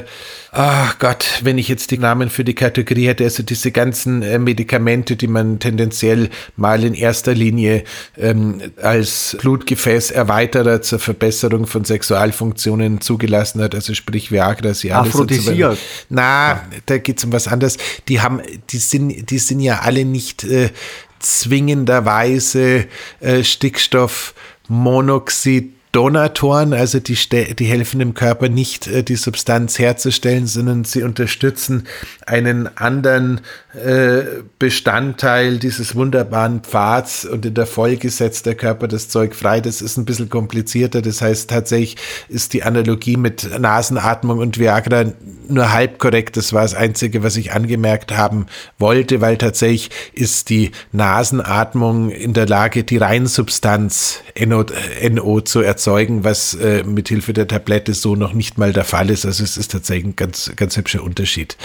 Ach 0.59 0.97
Gott, 0.97 1.41
wenn 1.43 1.59
ich 1.59 1.67
jetzt 1.67 1.91
die 1.91 1.99
Namen 1.99 2.31
für 2.31 2.43
die 2.43 2.55
Kategorie 2.55 3.05
hätte, 3.05 3.25
also 3.25 3.43
diese 3.43 3.71
ganzen 3.71 4.23
äh, 4.23 4.39
Medikamente, 4.39 5.15
die 5.15 5.27
man 5.27 5.59
tendenziell 5.59 6.31
mal 6.55 6.83
in 6.83 6.95
erster 6.95 7.35
Linie 7.35 7.83
ähm, 8.17 8.59
als 8.81 9.37
Blutgefäßerweiterer 9.39 10.81
zur 10.81 10.97
Verbesserung 10.97 11.67
von 11.67 11.85
Sexualfunktionen 11.85 13.01
zugelassen 13.01 13.61
hat, 13.61 13.75
also 13.75 13.93
sprich 13.93 14.31
Viagra, 14.31 14.73
Cialis 14.73 15.13
Aphrodisiak. 15.13 15.75
So 15.75 15.81
Na, 16.09 16.53
ja. 16.53 16.63
da 16.87 16.97
geht 16.97 17.19
es 17.19 17.25
um 17.25 17.31
was 17.31 17.47
anderes. 17.47 17.77
Die 18.07 18.21
haben, 18.21 18.41
die 18.71 18.79
sind, 18.79 19.29
die 19.29 19.37
sind 19.37 19.59
ja 19.59 19.81
alle 19.81 20.05
nicht 20.05 20.43
äh, 20.43 20.71
zwingenderweise 21.19 22.87
äh, 23.19 23.43
Stickstoffmonoxid 23.43 25.76
Donatoren, 25.93 26.73
also 26.73 26.99
die, 26.99 27.15
die 27.15 27.65
helfen 27.65 27.99
dem 27.99 28.13
Körper 28.13 28.49
nicht, 28.49 28.87
äh, 28.87 29.03
die 29.03 29.15
Substanz 29.15 29.79
herzustellen, 29.79 30.45
sondern 30.45 30.83
sie 30.83 31.03
unterstützen 31.03 31.87
einen 32.25 32.69
anderen 32.77 33.41
äh, 33.73 34.23
Bestandteil 34.59 35.59
dieses 35.59 35.95
wunderbaren 35.95 36.59
Pfads 36.61 37.25
und 37.25 37.45
in 37.45 37.53
der 37.53 37.65
Folge 37.65 38.09
setzt 38.09 38.45
der 38.45 38.55
Körper 38.55 38.87
das 38.87 39.07
Zeug 39.07 39.33
frei. 39.33 39.61
Das 39.61 39.81
ist 39.81 39.97
ein 39.97 40.05
bisschen 40.05 40.29
komplizierter. 40.29 41.01
Das 41.01 41.21
heißt, 41.21 41.49
tatsächlich 41.49 41.95
ist 42.27 42.53
die 42.53 42.63
Analogie 42.63 43.17
mit 43.17 43.49
Nasenatmung 43.57 44.39
und 44.39 44.59
Viagra 44.59 45.05
nur 45.47 45.71
halb 45.71 45.99
korrekt. 45.99 46.35
Das 46.35 46.51
war 46.51 46.63
das 46.63 46.75
Einzige, 46.75 47.23
was 47.23 47.37
ich 47.37 47.53
angemerkt 47.53 48.15
haben 48.15 48.47
wollte, 48.77 49.21
weil 49.21 49.37
tatsächlich 49.37 49.89
ist 50.13 50.49
die 50.49 50.71
Nasenatmung 50.91 52.11
in 52.11 52.33
der 52.33 52.45
Lage, 52.45 52.83
die 52.83 52.97
Reinsubstanz 52.97 54.21
NO, 54.37 54.65
NO 55.09 55.41
zu 55.41 55.61
erzeugen 55.61 55.76
erzeugen, 55.77 56.23
was 56.23 56.55
äh, 56.55 56.83
mithilfe 56.83 57.33
der 57.33 57.47
Tablette 57.47 57.93
so 57.93 58.15
noch 58.15 58.33
nicht 58.33 58.57
mal 58.57 58.73
der 58.73 58.83
Fall 58.83 59.11
ist. 59.11 59.27
Also 59.27 59.43
es 59.43 59.57
ist 59.57 59.71
tatsächlich 59.71 60.07
ein 60.07 60.15
ganz, 60.15 60.51
ganz 60.55 60.75
hübscher 60.75 61.03
Unterschied. 61.03 61.55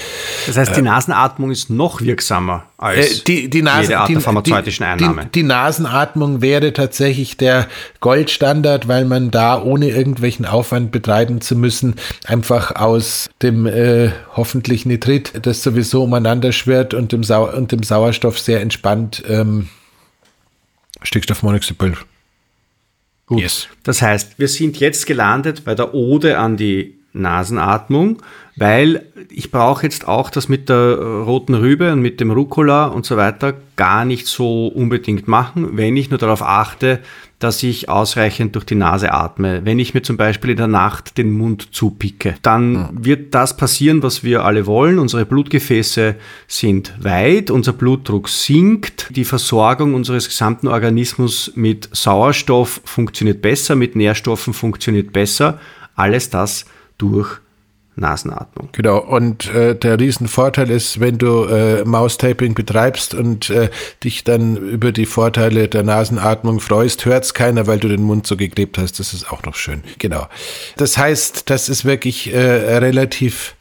Das 0.46 0.59
heißt, 0.59 0.77
die 0.77 0.81
äh, 0.81 0.85
Nasenatmung 0.85 1.51
ist 1.51 1.70
noch 1.70 2.03
wirksamer 2.03 2.64
als 2.77 3.20
äh, 3.20 3.25
die, 3.25 3.48
die 3.48 3.62
Nasen, 3.62 3.83
jede 3.83 3.98
Art 3.98 4.09
die, 4.11 4.12
der 4.12 4.22
pharmazeutischen 4.22 4.85
Einnahme. 4.85 5.25
Die, 5.25 5.40
die, 5.40 5.42
Nasenatmung 5.44 6.42
wäre 6.42 6.75
tatsächlich 6.75 7.38
der 7.38 7.68
Goldstandard, 8.01 8.87
weil 8.87 9.07
man 9.07 9.31
da 9.31 9.61
ohne 9.62 9.88
irgendwelchen 9.88 10.44
Aufwand 10.44 10.92
betreiben 10.92 11.40
zu 11.40 11.57
müssen, 11.57 11.94
einfach 12.27 12.77
aus 12.77 13.31
dem 13.40 13.66
äh, 13.66 14.11
hoffentlich 14.37 14.85
Nitrit, 14.85 15.33
das 15.46 15.62
sowieso 15.62 16.05
umeinander 16.05 16.53
schwirrt 16.53 16.92
und 16.92 17.12
dem, 17.12 17.25
Sau 17.25 17.51
und 17.51 17.72
dem 17.72 17.83
Sauerstoff 17.83 18.38
sehr 18.38 18.61
entspannt 18.61 19.22
ähm, 19.27 19.68
Stickstoffmonoxid 21.03 21.79
Gut. 23.33 23.42
Yes. 23.42 23.68
Das 23.83 24.03
heißt, 24.03 24.38
wir 24.38 24.49
sind 24.49 24.79
jetzt 24.79 25.07
gelandet 25.07 25.64
bei 25.64 25.75
der 25.75 25.95
Ode 25.95 26.38
an 26.38 26.57
die 26.57 26.99
Nasenatmung, 27.12 28.18
weil 28.57 29.07
ich 29.31 29.51
brauche 29.51 29.85
jetzt 29.85 30.09
auch 30.09 30.31
das 30.31 30.48
mit 30.48 30.68
der 30.68 30.77
äh, 30.77 31.22
roten 31.22 31.55
Rübe 31.55 31.92
und 31.92 32.01
mit 32.01 32.20
dem 32.20 32.31
Rucola 32.31 32.87
und 32.87 33.07
so 33.07 33.16
weiter 33.16 33.55
gar 33.77 34.05
nicht 34.05 34.27
so 34.27 34.68
unbedingt 34.68 35.29
machen, 35.29 35.77
wenn 35.77 35.96
ich 35.96 36.11
nur 36.11 36.18
darauf 36.18 36.42
achte, 36.42 37.01
dass 37.38 37.62
ich 37.62 37.88
ausreichend 37.88 38.55
durch 38.55 38.64
die 38.64 38.77
Nase 38.77 39.12
atme. 39.12 39.64
Wenn 39.64 39.81
ich 39.81 39.94
mir 39.94 40.03
zum 40.03 40.16
Beispiel 40.16 40.51
in 40.51 40.59
der 40.59 40.68
Nacht 40.68 41.18
den 41.18 41.33
Mund 41.33 41.75
zupicke, 41.75 42.37
dann 42.42 42.90
wird 42.92 43.35
das 43.35 43.57
passieren, 43.57 44.03
was 44.03 44.22
wir 44.22 44.44
alle 44.44 44.66
wollen. 44.66 45.01
Unsere 45.01 45.27
Blutgefäße 45.27 46.14
sind 46.46 46.94
weit, 47.03 47.51
unser 47.51 47.72
Blutdruck 47.72 48.29
sinkt, 48.29 49.09
die 49.11 49.25
Versorgung 49.25 49.94
unseres 49.94 50.29
gesamten 50.29 50.68
Organismus 50.68 51.53
mit 51.57 51.88
Sauerstoff 51.92 52.81
funktioniert 52.85 53.42
besser, 53.42 53.75
mit 53.75 53.96
Nährstoffen 53.96 54.55
funktioniert 54.55 55.12
besser. 55.12 55.59
Alles 55.96 56.31
das 56.31 56.64
durch 56.98 57.40
Nasenatmung. 57.94 58.70
Genau, 58.72 58.98
und 58.98 59.52
äh, 59.55 59.74
der 59.74 60.00
Riesenvorteil 60.00 60.70
ist, 60.70 60.98
wenn 61.00 61.18
du 61.18 61.44
äh, 61.44 61.85
Maustaping 61.85 62.55
betreibst 62.55 63.12
und 63.12 63.50
äh, 63.50 63.68
dich 64.02 64.24
dann 64.24 64.57
über 64.57 64.92
die 64.92 65.05
Vorteile 65.05 65.68
der 65.68 65.83
Nasenatmung 65.83 66.61
freust, 66.61 67.05
hört 67.05 67.24
es 67.24 67.35
keiner, 67.35 67.66
weil 67.66 67.78
du 67.78 67.88
den 67.88 68.02
Mund 68.02 68.26
so 68.26 68.37
geklebt 68.37 68.78
hast. 68.78 68.98
Das 68.98 69.12
ist 69.12 69.31
auch 69.31 69.42
noch 69.42 69.57
schön. 69.57 69.83
Genau. 69.98 70.26
Das 70.76 70.96
heißt, 70.96 71.50
das 71.50 71.68
ist 71.68 71.85
wirklich 71.85 72.33
äh, 72.33 72.38
relativ 72.78 73.57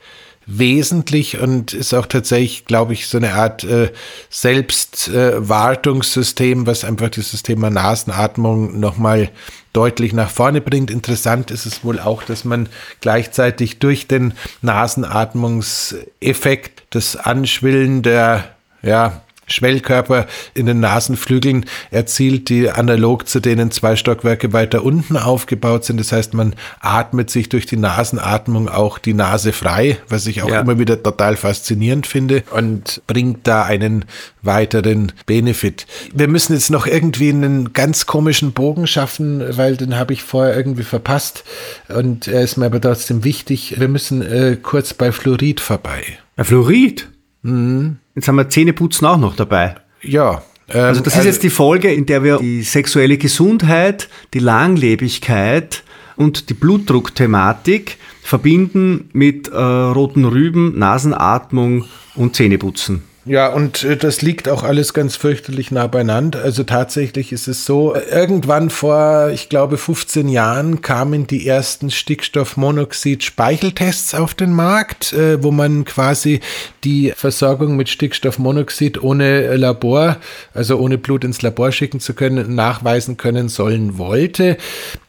wesentlich 0.45 1.39
und 1.39 1.73
ist 1.73 1.93
auch 1.93 2.07
tatsächlich, 2.07 2.65
glaube 2.65 2.91
ich, 2.93 3.07
so 3.07 3.17
eine 3.17 3.33
Art 3.33 3.63
äh, 3.63 3.91
Selbstwartungssystem, 4.29 6.63
äh, 6.63 6.67
was 6.67 6.83
einfach 6.83 7.07
dieses 7.09 7.43
Thema 7.43 7.69
Nasenatmung 7.69 8.77
nochmal 8.79 9.29
deutlich 9.73 10.13
nach 10.13 10.29
vorne 10.29 10.61
bringt. 10.61 10.91
Interessant 10.91 11.51
ist 11.51 11.65
es 11.65 11.83
wohl 11.83 11.99
auch, 11.99 12.23
dass 12.23 12.43
man 12.43 12.67
gleichzeitig 12.99 13.79
durch 13.79 14.07
den 14.07 14.33
Nasenatmungseffekt 14.61 16.83
das 16.89 17.15
Anschwillen 17.15 18.01
der 18.01 18.49
ja, 18.83 19.21
Schwellkörper 19.51 20.27
in 20.53 20.65
den 20.65 20.79
Nasenflügeln 20.79 21.65
erzielt, 21.91 22.49
die 22.49 22.69
analog 22.69 23.27
zu 23.27 23.39
denen 23.39 23.71
zwei 23.71 23.95
Stockwerke 23.95 24.53
weiter 24.53 24.83
unten 24.83 25.17
aufgebaut 25.17 25.85
sind. 25.85 25.99
Das 25.99 26.11
heißt, 26.11 26.33
man 26.33 26.55
atmet 26.79 27.29
sich 27.29 27.49
durch 27.49 27.65
die 27.65 27.77
Nasenatmung 27.77 28.69
auch 28.69 28.97
die 28.97 29.13
Nase 29.13 29.51
frei, 29.51 29.97
was 30.09 30.27
ich 30.27 30.41
auch 30.41 30.49
ja. 30.49 30.61
immer 30.61 30.79
wieder 30.79 31.01
total 31.01 31.35
faszinierend 31.35 32.07
finde 32.07 32.43
und 32.51 33.01
bringt 33.07 33.47
da 33.47 33.63
einen 33.63 34.05
weiteren 34.41 35.11
Benefit. 35.25 35.85
Wir 36.13 36.27
müssen 36.27 36.53
jetzt 36.53 36.71
noch 36.71 36.87
irgendwie 36.87 37.29
einen 37.29 37.73
ganz 37.73 38.05
komischen 38.05 38.53
Bogen 38.53 38.87
schaffen, 38.87 39.43
weil 39.57 39.77
den 39.77 39.97
habe 39.97 40.13
ich 40.13 40.23
vorher 40.23 40.55
irgendwie 40.55 40.83
verpasst 40.83 41.43
und 41.89 42.27
er 42.27 42.41
ist 42.41 42.57
mir 42.57 42.65
aber 42.65 42.81
trotzdem 42.81 43.23
wichtig. 43.23 43.79
Wir 43.79 43.87
müssen 43.87 44.21
äh, 44.21 44.57
kurz 44.61 44.93
bei 44.93 45.11
Fluorid 45.11 45.59
vorbei. 45.59 46.03
Bei 46.35 46.43
Fluorid? 46.43 47.09
Mhm. 47.43 47.97
Jetzt 48.15 48.27
haben 48.27 48.35
wir 48.35 48.49
Zähneputzen 48.49 49.07
auch 49.07 49.17
noch 49.17 49.35
dabei. 49.35 49.75
Ja. 50.01 50.41
Ähm, 50.69 50.81
also 50.81 51.01
das 51.01 51.13
ist 51.13 51.19
also 51.19 51.29
jetzt 51.29 51.43
die 51.43 51.49
Folge, 51.49 51.93
in 51.93 52.05
der 52.05 52.23
wir 52.23 52.37
die 52.37 52.63
sexuelle 52.63 53.17
Gesundheit, 53.17 54.09
die 54.33 54.39
Langlebigkeit 54.39 55.83
und 56.15 56.49
die 56.49 56.53
Blutdruckthematik 56.53 57.97
verbinden 58.21 59.09
mit 59.13 59.47
äh, 59.47 59.55
roten 59.55 60.25
Rüben, 60.25 60.77
Nasenatmung 60.77 61.85
und 62.15 62.35
Zähneputzen. 62.35 63.03
Ja, 63.23 63.49
und 63.49 63.83
äh, 63.83 63.97
das 63.97 64.23
liegt 64.23 64.49
auch 64.49 64.63
alles 64.63 64.95
ganz 64.95 65.15
fürchterlich 65.15 65.69
nah 65.69 65.85
beieinander. 65.85 66.43
Also 66.43 66.63
tatsächlich 66.63 67.31
ist 67.31 67.47
es 67.47 67.65
so, 67.65 67.95
irgendwann 67.95 68.71
vor, 68.71 69.29
ich 69.31 69.47
glaube, 69.47 69.77
15 69.77 70.27
Jahren 70.27 70.81
kamen 70.81 71.27
die 71.27 71.45
ersten 71.45 71.91
Stickstoffmonoxid-Speicheltests 71.91 74.15
auf 74.15 74.33
den 74.33 74.53
Markt, 74.53 75.13
äh, 75.13 75.43
wo 75.43 75.51
man 75.51 75.85
quasi 75.85 76.39
die 76.83 77.13
Versorgung 77.15 77.75
mit 77.75 77.89
Stickstoffmonoxid 77.89 79.03
ohne 79.03 79.55
Labor, 79.55 80.17
also 80.55 80.79
ohne 80.79 80.97
Blut 80.97 81.23
ins 81.23 81.43
Labor 81.43 81.71
schicken 81.71 81.99
zu 81.99 82.15
können, 82.15 82.55
nachweisen 82.55 83.17
können 83.17 83.49
sollen 83.49 83.99
wollte. 83.99 84.57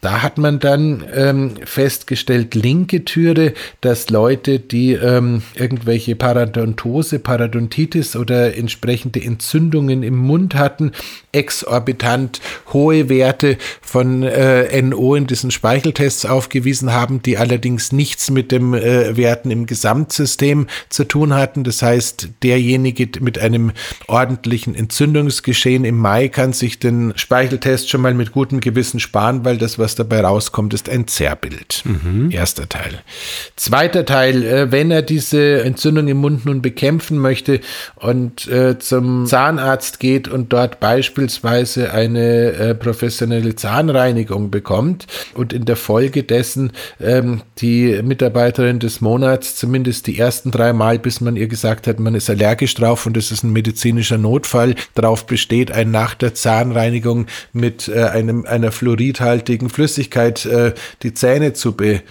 Da 0.03 0.20
hat 0.20 0.37
man 0.37 0.59
dann 0.59 1.03
ähm, 1.14 1.55
festgestellt, 1.64 2.55
linke 2.55 3.07
Türe, 3.07 3.55
dass 3.81 4.11
Leute, 4.11 4.59
die 4.59 4.92
ähm, 4.92 5.40
irgendwelche 5.55 6.14
Paradontose, 6.14 7.18
Parodontitis, 7.18 8.03
Oder 8.16 8.57
entsprechende 8.57 9.22
Entzündungen 9.22 10.03
im 10.03 10.16
Mund 10.16 10.55
hatten, 10.55 10.92
exorbitant 11.33 12.40
hohe 12.72 13.09
Werte 13.09 13.57
von 13.81 14.22
äh, 14.22 14.81
NO 14.83 15.14
in 15.14 15.27
diesen 15.27 15.51
Speicheltests 15.51 16.27
aufgewiesen 16.27 16.92
haben, 16.92 17.22
die 17.22 17.38
allerdings 17.38 17.92
nichts 17.92 18.31
mit 18.31 18.53
dem 18.53 18.75
äh, 18.75 19.16
Werten 19.16 19.51
im 19.51 19.66
Gesamtsystem 19.66 20.66
zu 20.88 21.05
tun 21.05 21.35
hatten. 21.35 21.64
Das 21.64 21.83
heißt, 21.83 22.29
derjenige 22.42 23.09
mit 23.20 23.38
einem 23.38 23.72
ordentlichen 24.07 24.75
Entzündungsgeschehen 24.75 25.85
im 25.85 25.98
Mai 25.98 26.29
kann 26.29 26.53
sich 26.53 26.79
den 26.79 27.12
Speicheltest 27.16 27.90
schon 27.90 28.01
mal 28.01 28.14
mit 28.14 28.33
gutem 28.33 28.61
Gewissen 28.61 29.01
sparen, 29.01 29.44
weil 29.44 29.59
das, 29.59 29.79
was 29.79 29.94
dabei 29.94 30.20
rauskommt, 30.20 30.75
ist 30.75 30.88
ein 30.88 31.07
Zerrbild. 31.07 31.83
Mhm. 31.85 32.31
Erster 32.31 32.68
Teil. 32.68 33.03
Zweiter 33.57 34.05
Teil, 34.05 34.42
äh, 34.42 34.72
wenn 34.72 34.90
er 34.90 35.03
diese 35.03 35.62
Entzündung 35.62 36.09
im 36.09 36.18
Mund 36.18 36.44
nun 36.46 36.62
bekämpfen 36.62 37.18
möchte 37.18 37.61
und 38.02 38.48
äh, 38.48 38.80
zum 38.80 39.26
Zahnarzt 39.26 40.00
geht 40.00 40.26
und 40.26 40.52
dort 40.52 40.80
beispielsweise 40.80 41.92
eine 41.92 42.52
äh, 42.52 42.74
professionelle 42.74 43.54
Zahnreinigung 43.54 44.50
bekommt 44.50 45.06
und 45.34 45.52
in 45.52 45.64
der 45.64 45.76
Folge 45.76 46.24
dessen 46.24 46.72
ähm, 47.00 47.42
die 47.58 48.02
Mitarbeiterin 48.02 48.80
des 48.80 49.00
Monats 49.00 49.54
zumindest 49.54 50.08
die 50.08 50.18
ersten 50.18 50.50
drei 50.50 50.72
Mal, 50.72 50.98
bis 50.98 51.20
man 51.20 51.36
ihr 51.36 51.46
gesagt 51.46 51.86
hat, 51.86 52.00
man 52.00 52.16
ist 52.16 52.28
allergisch 52.28 52.74
drauf 52.74 53.06
und 53.06 53.16
es 53.16 53.30
ist 53.30 53.44
ein 53.44 53.52
medizinischer 53.52 54.18
Notfall, 54.18 54.74
darauf 54.94 55.24
besteht, 55.26 55.70
ein 55.70 55.92
nach 55.92 56.14
der 56.14 56.34
Zahnreinigung 56.34 57.26
mit 57.52 57.86
äh, 57.86 58.02
einem, 58.02 58.46
einer 58.46 58.72
fluoridhaltigen 58.72 59.70
Flüssigkeit 59.70 60.44
äh, 60.44 60.74
die 61.04 61.14
Zähne 61.14 61.52
zu 61.52 61.76
be 61.76 62.02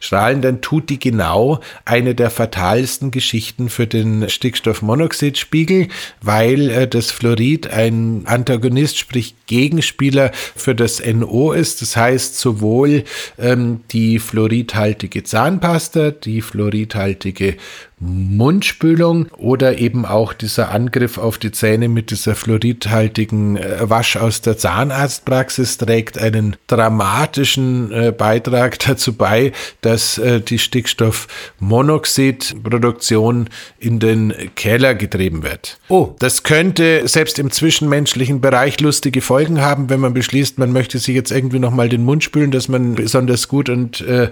strahlen, 0.00 0.42
dann 0.42 0.60
tut 0.60 0.90
die 0.90 0.98
genau 0.98 1.60
eine 1.84 2.14
der 2.14 2.30
fatalsten 2.30 3.10
Geschichten 3.10 3.68
für 3.68 3.86
den 3.86 4.28
Stickstoffmonoxidspiegel, 4.28 5.88
weil 6.20 6.70
äh, 6.70 6.88
das 6.88 7.10
Fluorid 7.10 7.68
ein 7.68 8.22
Antagonist, 8.26 8.98
sprich 8.98 9.34
Gegenspieler 9.46 10.32
für 10.54 10.74
das 10.74 11.02
NO 11.04 11.52
ist. 11.52 11.82
Das 11.82 11.96
heißt, 11.96 12.38
sowohl 12.38 13.04
ähm, 13.38 13.80
die 13.92 14.18
fluoridhaltige 14.18 15.22
Zahnpasta, 15.22 16.10
die 16.10 16.42
fluoridhaltige 16.42 17.56
Mundspülung 17.98 19.28
oder 19.38 19.78
eben 19.78 20.04
auch 20.04 20.34
dieser 20.34 20.70
Angriff 20.70 21.16
auf 21.16 21.38
die 21.38 21.50
Zähne 21.50 21.88
mit 21.88 22.10
dieser 22.10 22.34
fluoridhaltigen 22.34 23.56
äh, 23.56 23.88
Wasch 23.88 24.18
aus 24.18 24.42
der 24.42 24.58
Zahnarztpraxis 24.58 25.78
trägt 25.78 26.18
einen 26.18 26.56
dramatischen 26.66 27.90
äh, 27.92 28.12
Beitrag 28.12 28.78
dazu 28.80 29.14
bei, 29.14 29.52
dass 29.80 30.18
äh, 30.18 30.42
die 30.42 30.58
Stickstoffmonoxidproduktion 30.58 33.48
in 33.78 33.98
den 33.98 34.34
Keller 34.56 34.94
getrieben 34.94 35.42
wird. 35.42 35.78
Oh, 35.88 36.14
das 36.18 36.42
könnte 36.42 37.08
selbst 37.08 37.38
im 37.38 37.50
zwischenmenschlichen 37.50 38.42
Bereich 38.42 38.78
lustige 38.78 39.22
Folgen 39.22 39.62
haben, 39.62 39.88
wenn 39.88 40.00
man 40.00 40.12
beschließt, 40.12 40.58
man 40.58 40.70
möchte 40.70 40.98
sich 40.98 41.14
jetzt 41.14 41.32
irgendwie 41.32 41.60
nochmal 41.60 41.88
den 41.88 42.04
Mund 42.04 42.22
spülen, 42.22 42.50
dass 42.50 42.68
man 42.68 42.94
besonders 42.94 43.48
gut 43.48 43.70
und 43.70 44.02
äh, 44.02 44.30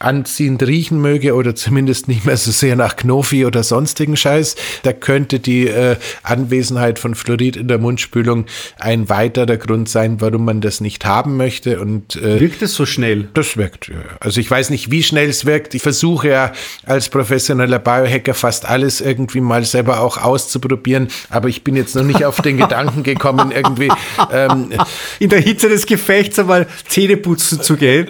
anziehend 0.00 0.64
riechen 0.64 1.00
möge 1.00 1.34
oder 1.34 1.54
zumindest 1.54 2.08
nicht 2.08 2.24
mehr 2.24 2.36
so 2.36 2.50
sehr 2.50 2.74
nach 2.74 3.03
Knofi 3.04 3.46
oder 3.46 3.62
sonstigen 3.62 4.16
Scheiß. 4.16 4.56
Da 4.82 4.92
könnte 4.92 5.38
die 5.38 5.68
äh, 5.68 5.96
Anwesenheit 6.22 6.98
von 6.98 7.14
Fluorid 7.14 7.56
in 7.56 7.68
der 7.68 7.78
Mundspülung 7.78 8.46
ein 8.78 9.08
weiterer 9.08 9.56
Grund 9.56 9.88
sein, 9.88 10.20
warum 10.20 10.44
man 10.44 10.60
das 10.60 10.80
nicht 10.80 11.04
haben 11.04 11.36
möchte. 11.36 11.80
Und, 11.80 12.16
äh, 12.16 12.40
wirkt 12.40 12.62
es 12.62 12.74
so 12.74 12.86
schnell? 12.86 13.28
Das 13.34 13.56
wirkt, 13.56 13.88
ja. 13.88 13.94
Also 14.20 14.40
ich 14.40 14.50
weiß 14.50 14.70
nicht, 14.70 14.90
wie 14.90 15.02
schnell 15.02 15.28
es 15.28 15.44
wirkt. 15.44 15.74
Ich 15.74 15.82
versuche 15.82 16.28
ja 16.28 16.52
als 16.84 17.08
professioneller 17.08 17.78
Biohacker 17.78 18.34
fast 18.34 18.66
alles 18.66 19.00
irgendwie 19.00 19.40
mal 19.40 19.64
selber 19.64 20.00
auch 20.00 20.18
auszuprobieren, 20.18 21.08
aber 21.30 21.48
ich 21.48 21.62
bin 21.62 21.76
jetzt 21.76 21.94
noch 21.94 22.04
nicht 22.04 22.24
auf 22.24 22.40
den 22.40 22.56
Gedanken 22.64 23.02
gekommen, 23.02 23.52
irgendwie 23.52 23.90
ähm, 24.32 24.70
in 25.18 25.28
der 25.28 25.40
Hitze 25.40 25.68
des 25.68 25.86
Gefechts 25.86 26.38
einmal 26.38 26.66
Zähne 26.88 27.16
putzen 27.16 27.60
zu 27.60 27.76
gehen. 27.76 28.08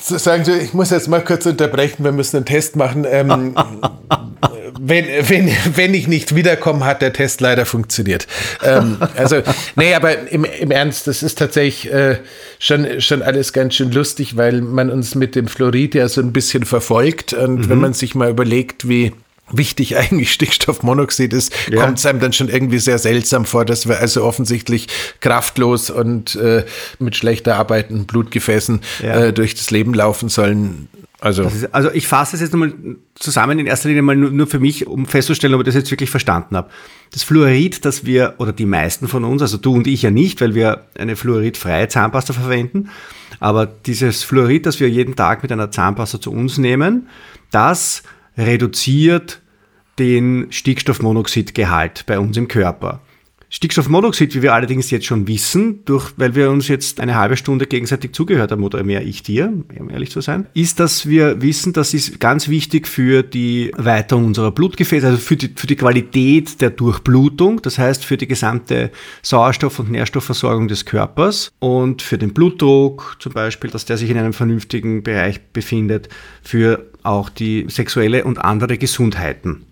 Sagen 0.00 0.44
Sie, 0.44 0.52
ich 0.52 0.72
muss 0.74 0.90
jetzt 0.90 1.08
mal 1.08 1.22
kurz 1.22 1.46
unterbrechen, 1.46 2.04
wir 2.04 2.12
müssen 2.12 2.36
einen 2.36 2.46
Test 2.46 2.76
machen. 2.76 3.06
Ähm, 3.08 3.54
wenn, 4.78 5.06
wenn, 5.28 5.50
wenn 5.74 5.94
ich 5.94 6.08
nicht 6.08 6.34
wiederkomme, 6.34 6.84
hat 6.84 7.02
der 7.02 7.12
Test 7.12 7.40
leider 7.40 7.66
funktioniert. 7.66 8.26
Ähm, 8.62 8.98
also, 9.16 9.42
nee, 9.76 9.94
aber 9.94 10.28
im, 10.30 10.44
im 10.44 10.70
Ernst, 10.70 11.06
das 11.06 11.22
ist 11.22 11.38
tatsächlich 11.38 11.92
äh, 11.92 12.18
schon, 12.58 13.00
schon 13.00 13.22
alles 13.22 13.52
ganz 13.52 13.74
schön 13.74 13.92
lustig, 13.92 14.36
weil 14.36 14.60
man 14.62 14.90
uns 14.90 15.14
mit 15.14 15.34
dem 15.34 15.48
Fluorid 15.48 15.94
ja 15.94 16.08
so 16.08 16.20
ein 16.20 16.32
bisschen 16.32 16.64
verfolgt. 16.64 17.32
Und 17.32 17.60
mhm. 17.60 17.68
wenn 17.68 17.78
man 17.78 17.92
sich 17.92 18.14
mal 18.14 18.30
überlegt, 18.30 18.88
wie 18.88 19.12
wichtig 19.52 19.96
eigentlich 19.96 20.32
Stickstoffmonoxid 20.32 21.32
ist, 21.32 21.52
ja. 21.70 21.82
kommt 21.82 21.98
es 21.98 22.06
einem 22.06 22.20
dann 22.20 22.32
schon 22.32 22.48
irgendwie 22.48 22.78
sehr 22.78 22.98
seltsam 22.98 23.44
vor, 23.44 23.64
dass 23.64 23.88
wir 23.88 23.98
also 23.98 24.24
offensichtlich 24.24 24.86
kraftlos 25.20 25.90
und 25.90 26.36
äh, 26.36 26.64
mit 26.98 27.16
schlechter 27.16 27.56
arbeitenden 27.56 28.06
Blutgefäßen 28.06 28.80
ja. 29.02 29.24
äh, 29.24 29.32
durch 29.32 29.54
das 29.54 29.70
Leben 29.70 29.92
laufen 29.94 30.28
sollen. 30.28 30.88
Also, 31.20 31.42
ist, 31.42 31.74
also 31.74 31.90
ich 31.92 32.06
fasse 32.06 32.36
es 32.36 32.42
jetzt 32.42 32.52
nochmal 32.52 32.72
zusammen 33.14 33.58
in 33.58 33.66
erster 33.66 33.88
Linie 33.88 34.02
mal 34.02 34.16
nur, 34.16 34.30
nur, 34.30 34.46
für 34.46 34.58
mich, 34.58 34.86
um 34.86 35.04
festzustellen, 35.04 35.52
ob 35.54 35.60
ich 35.60 35.66
das 35.66 35.74
jetzt 35.74 35.90
wirklich 35.90 36.10
verstanden 36.10 36.56
habe. 36.56 36.70
Das 37.12 37.22
Fluorid, 37.22 37.84
das 37.84 38.06
wir, 38.06 38.34
oder 38.38 38.52
die 38.52 38.64
meisten 38.64 39.06
von 39.06 39.24
uns, 39.24 39.42
also 39.42 39.58
du 39.58 39.74
und 39.74 39.86
ich 39.86 40.02
ja 40.02 40.10
nicht, 40.10 40.40
weil 40.40 40.54
wir 40.54 40.86
eine 40.98 41.16
fluoridfreie 41.16 41.88
Zahnpasta 41.88 42.32
verwenden, 42.32 42.88
aber 43.38 43.66
dieses 43.66 44.22
Fluorid, 44.22 44.64
das 44.64 44.80
wir 44.80 44.88
jeden 44.88 45.14
Tag 45.14 45.42
mit 45.42 45.52
einer 45.52 45.70
Zahnpasta 45.70 46.20
zu 46.20 46.32
uns 46.32 46.56
nehmen, 46.56 47.08
das 47.50 48.02
reduziert 48.38 49.40
den 49.98 50.46
Stickstoffmonoxidgehalt 50.50 52.06
bei 52.06 52.18
uns 52.18 52.36
im 52.38 52.48
Körper. 52.48 53.02
Stickstoffmonoxid, 53.52 54.32
wie 54.36 54.42
wir 54.42 54.54
allerdings 54.54 54.92
jetzt 54.92 55.06
schon 55.06 55.26
wissen, 55.26 55.84
durch, 55.84 56.12
weil 56.16 56.36
wir 56.36 56.50
uns 56.50 56.68
jetzt 56.68 57.00
eine 57.00 57.16
halbe 57.16 57.36
Stunde 57.36 57.66
gegenseitig 57.66 58.12
zugehört 58.12 58.52
haben, 58.52 58.62
oder 58.62 58.84
mehr 58.84 59.04
ich 59.04 59.24
dir, 59.24 59.52
um 59.76 59.90
ehrlich 59.90 60.12
zu 60.12 60.20
sein, 60.20 60.46
ist, 60.54 60.78
dass 60.78 61.08
wir 61.08 61.42
wissen, 61.42 61.72
das 61.72 61.92
ist 61.92 62.20
ganz 62.20 62.48
wichtig 62.48 62.86
für 62.86 63.24
die 63.24 63.72
Erweiterung 63.76 64.26
unserer 64.26 64.52
Blutgefäße, 64.52 65.04
also 65.04 65.18
für 65.18 65.36
die, 65.36 65.50
für 65.56 65.66
die 65.66 65.74
Qualität 65.74 66.60
der 66.60 66.70
Durchblutung, 66.70 67.60
das 67.60 67.76
heißt 67.76 68.04
für 68.04 68.16
die 68.16 68.28
gesamte 68.28 68.92
Sauerstoff- 69.22 69.80
und 69.80 69.90
Nährstoffversorgung 69.90 70.68
des 70.68 70.84
Körpers 70.84 71.50
und 71.58 72.02
für 72.02 72.18
den 72.18 72.32
Blutdruck 72.32 73.16
zum 73.18 73.32
Beispiel, 73.32 73.68
dass 73.70 73.84
der 73.84 73.96
sich 73.96 74.10
in 74.10 74.16
einem 74.16 74.32
vernünftigen 74.32 75.02
Bereich 75.02 75.40
befindet, 75.52 76.08
für 76.42 76.86
auch 77.02 77.28
die 77.28 77.66
sexuelle 77.68 78.22
und 78.22 78.38
andere 78.38 78.78
Gesundheiten. 78.78 79.64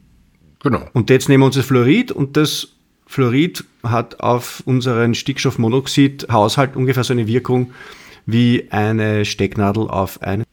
Genau. 0.65 0.85
Und 0.93 1.11
jetzt 1.11 1.29
nehmen 1.29 1.43
wir 1.43 1.47
uns 1.47 1.55
das 1.55 1.67
Fluorid 1.67 2.11
und 2.11 2.37
das 2.37 2.78
Fluorid 3.09 3.65
hat 3.83 4.21
auf 4.21 4.63
unseren 4.67 5.15
Stickstoffmonoxid-Haushalt 5.15 6.77
ungefähr 6.77 7.05
so 7.05 7.15
eine 7.15 7.27
Wirkung 7.27 7.73
wie 8.27 8.69
eine 8.71 9.25
Stecknadel 9.25 9.89
auf 9.89 10.21
eine 10.21 10.45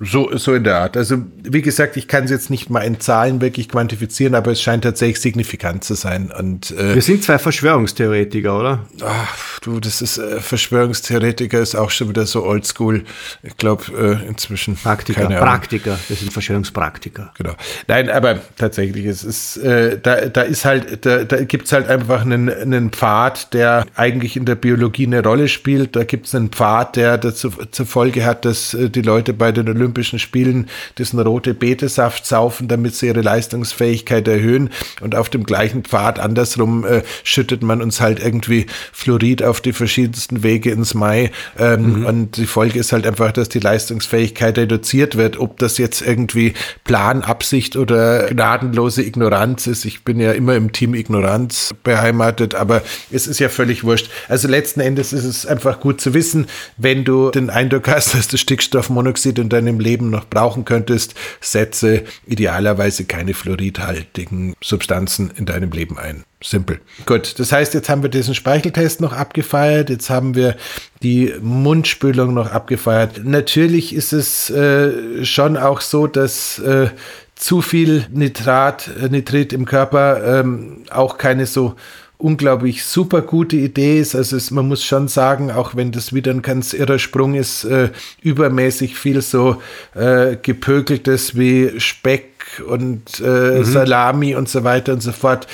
so, 0.00 0.36
so 0.36 0.54
in 0.54 0.64
der 0.64 0.76
Art. 0.78 0.96
Also, 0.96 1.18
wie 1.44 1.62
gesagt, 1.62 1.96
ich 1.96 2.08
kann 2.08 2.24
es 2.24 2.30
jetzt 2.30 2.50
nicht 2.50 2.68
mal 2.68 2.80
in 2.80 2.98
Zahlen 2.98 3.40
wirklich 3.40 3.68
quantifizieren, 3.68 4.34
aber 4.34 4.50
es 4.50 4.60
scheint 4.60 4.82
tatsächlich 4.82 5.20
signifikant 5.20 5.84
zu 5.84 5.94
sein. 5.94 6.32
Und, 6.36 6.72
äh, 6.72 6.96
Wir 6.96 7.02
sind 7.02 7.22
zwei 7.22 7.38
Verschwörungstheoretiker, 7.38 8.58
oder? 8.58 8.86
Ach, 9.04 9.60
du, 9.60 9.78
das 9.78 10.02
ist, 10.02 10.18
äh, 10.18 10.40
Verschwörungstheoretiker 10.40 11.60
ist 11.60 11.76
auch 11.76 11.90
schon 11.90 12.08
wieder 12.08 12.26
so 12.26 12.44
oldschool. 12.44 13.04
Ich 13.44 13.56
glaube, 13.56 13.84
äh, 13.96 14.28
inzwischen. 14.28 14.74
Praktiker, 14.74 15.28
Praktiker. 15.28 15.96
Wir 16.08 16.16
sind 16.16 16.32
Verschwörungspraktiker. 16.32 17.32
Genau. 17.38 17.54
Nein, 17.86 18.10
aber 18.10 18.40
tatsächlich, 18.56 19.06
es 19.06 19.22
ist, 19.22 19.58
äh, 19.58 20.00
da, 20.02 20.26
da 20.26 20.42
ist 20.42 20.64
halt, 20.64 21.06
da, 21.06 21.22
da 21.22 21.44
gibt 21.44 21.66
es 21.66 21.72
halt 21.72 21.88
einfach 21.88 22.22
einen, 22.22 22.50
einen 22.50 22.90
Pfad, 22.90 23.54
der 23.54 23.86
eigentlich 23.94 24.36
in 24.36 24.44
der 24.44 24.56
Biologie 24.56 25.06
eine 25.06 25.22
Rolle 25.22 25.46
spielt. 25.46 25.94
Da 25.94 26.02
gibt 26.02 26.26
es 26.26 26.34
einen 26.34 26.48
Pfad, 26.48 26.96
der 26.96 27.16
dazu, 27.16 27.50
zur 27.70 27.86
Folge 27.86 28.24
hat, 28.24 28.44
dass 28.44 28.74
äh, 28.74 28.90
die 28.90 29.02
Leute 29.02 29.32
bei 29.32 29.52
den 29.52 29.84
Olympischen 29.94 30.18
Spielen 30.18 30.68
diesen 30.98 31.20
rote 31.20 31.54
Betesaft 31.54 32.26
saufen, 32.26 32.66
damit 32.66 32.96
sie 32.96 33.06
ihre 33.06 33.20
Leistungsfähigkeit 33.20 34.26
erhöhen. 34.26 34.70
Und 35.00 35.14
auf 35.14 35.28
dem 35.28 35.44
gleichen 35.44 35.84
Pfad 35.84 36.18
andersrum 36.18 36.84
äh, 36.84 37.02
schüttet 37.22 37.62
man 37.62 37.80
uns 37.80 38.00
halt 38.00 38.18
irgendwie 38.18 38.66
Fluorid 38.92 39.44
auf 39.44 39.60
die 39.60 39.72
verschiedensten 39.72 40.42
Wege 40.42 40.72
ins 40.72 40.94
Mai. 40.94 41.30
Ähm, 41.56 42.00
mhm. 42.00 42.06
Und 42.06 42.36
die 42.38 42.46
Folge 42.46 42.80
ist 42.80 42.92
halt 42.92 43.06
einfach, 43.06 43.30
dass 43.30 43.48
die 43.48 43.60
Leistungsfähigkeit 43.60 44.58
reduziert 44.58 45.16
wird. 45.16 45.38
Ob 45.38 45.58
das 45.58 45.78
jetzt 45.78 46.02
irgendwie 46.02 46.54
Plan, 46.82 47.22
Absicht 47.22 47.76
oder 47.76 48.26
gnadenlose 48.26 49.02
Ignoranz 49.02 49.68
ist. 49.68 49.84
Ich 49.84 50.02
bin 50.02 50.18
ja 50.18 50.32
immer 50.32 50.56
im 50.56 50.72
Team 50.72 50.94
Ignoranz 50.94 51.72
beheimatet, 51.84 52.56
aber 52.56 52.82
es 53.12 53.28
ist 53.28 53.38
ja 53.38 53.48
völlig 53.48 53.84
wurscht. 53.84 54.10
Also 54.28 54.48
letzten 54.48 54.80
Endes 54.80 55.12
ist 55.12 55.24
es 55.24 55.46
einfach 55.46 55.78
gut 55.78 56.00
zu 56.00 56.14
wissen, 56.14 56.46
wenn 56.76 57.04
du 57.04 57.30
den 57.30 57.48
Eindruck 57.48 57.86
hast, 57.86 58.14
dass 58.14 58.26
du 58.26 58.36
Stickstoffmonoxid 58.36 59.38
in 59.38 59.48
deinem 59.48 59.73
Leben 59.80 60.10
noch 60.10 60.26
brauchen 60.28 60.64
könntest, 60.64 61.14
setze 61.40 62.04
idealerweise 62.26 63.04
keine 63.04 63.34
fluoridhaltigen 63.34 64.54
Substanzen 64.62 65.30
in 65.36 65.46
deinem 65.46 65.70
Leben 65.70 65.98
ein. 65.98 66.24
Simpel. 66.42 66.80
Gut, 67.06 67.38
das 67.38 67.52
heißt, 67.52 67.72
jetzt 67.72 67.88
haben 67.88 68.02
wir 68.02 68.10
diesen 68.10 68.34
Speicheltest 68.34 69.00
noch 69.00 69.14
abgefeiert, 69.14 69.88
jetzt 69.88 70.10
haben 70.10 70.34
wir 70.34 70.56
die 71.02 71.32
Mundspülung 71.40 72.34
noch 72.34 72.50
abgefeiert. 72.50 73.24
Natürlich 73.24 73.94
ist 73.94 74.12
es 74.12 74.50
äh, 74.50 75.24
schon 75.24 75.56
auch 75.56 75.80
so, 75.80 76.06
dass 76.06 76.58
äh, 76.58 76.88
zu 77.34 77.62
viel 77.62 78.06
Nitrat, 78.10 78.90
äh, 79.02 79.08
Nitrit 79.08 79.52
im 79.52 79.64
Körper 79.64 80.40
ähm, 80.40 80.84
auch 80.90 81.18
keine 81.18 81.46
so 81.46 81.76
unglaublich 82.24 82.84
super 82.84 83.20
gute 83.20 83.56
Idee 83.56 84.00
ist. 84.00 84.14
Also 84.14 84.36
es, 84.38 84.50
man 84.50 84.66
muss 84.66 84.82
schon 84.82 85.08
sagen, 85.08 85.50
auch 85.50 85.76
wenn 85.76 85.92
das 85.92 86.14
wieder 86.14 86.32
ein 86.32 86.40
ganz 86.40 86.72
irrer 86.72 86.98
Sprung 86.98 87.34
ist, 87.34 87.64
äh, 87.64 87.90
übermäßig 88.22 88.96
viel 88.96 89.20
so 89.20 89.60
äh, 89.94 90.36
gepökeltes 90.40 91.36
wie 91.36 91.78
Speck 91.78 92.33
und 92.66 93.20
äh, 93.20 93.58
mhm. 93.58 93.64
Salami 93.64 94.34
und 94.34 94.48
so 94.48 94.64
weiter 94.64 94.92
und 94.92 95.02
so 95.02 95.12
fort, 95.12 95.46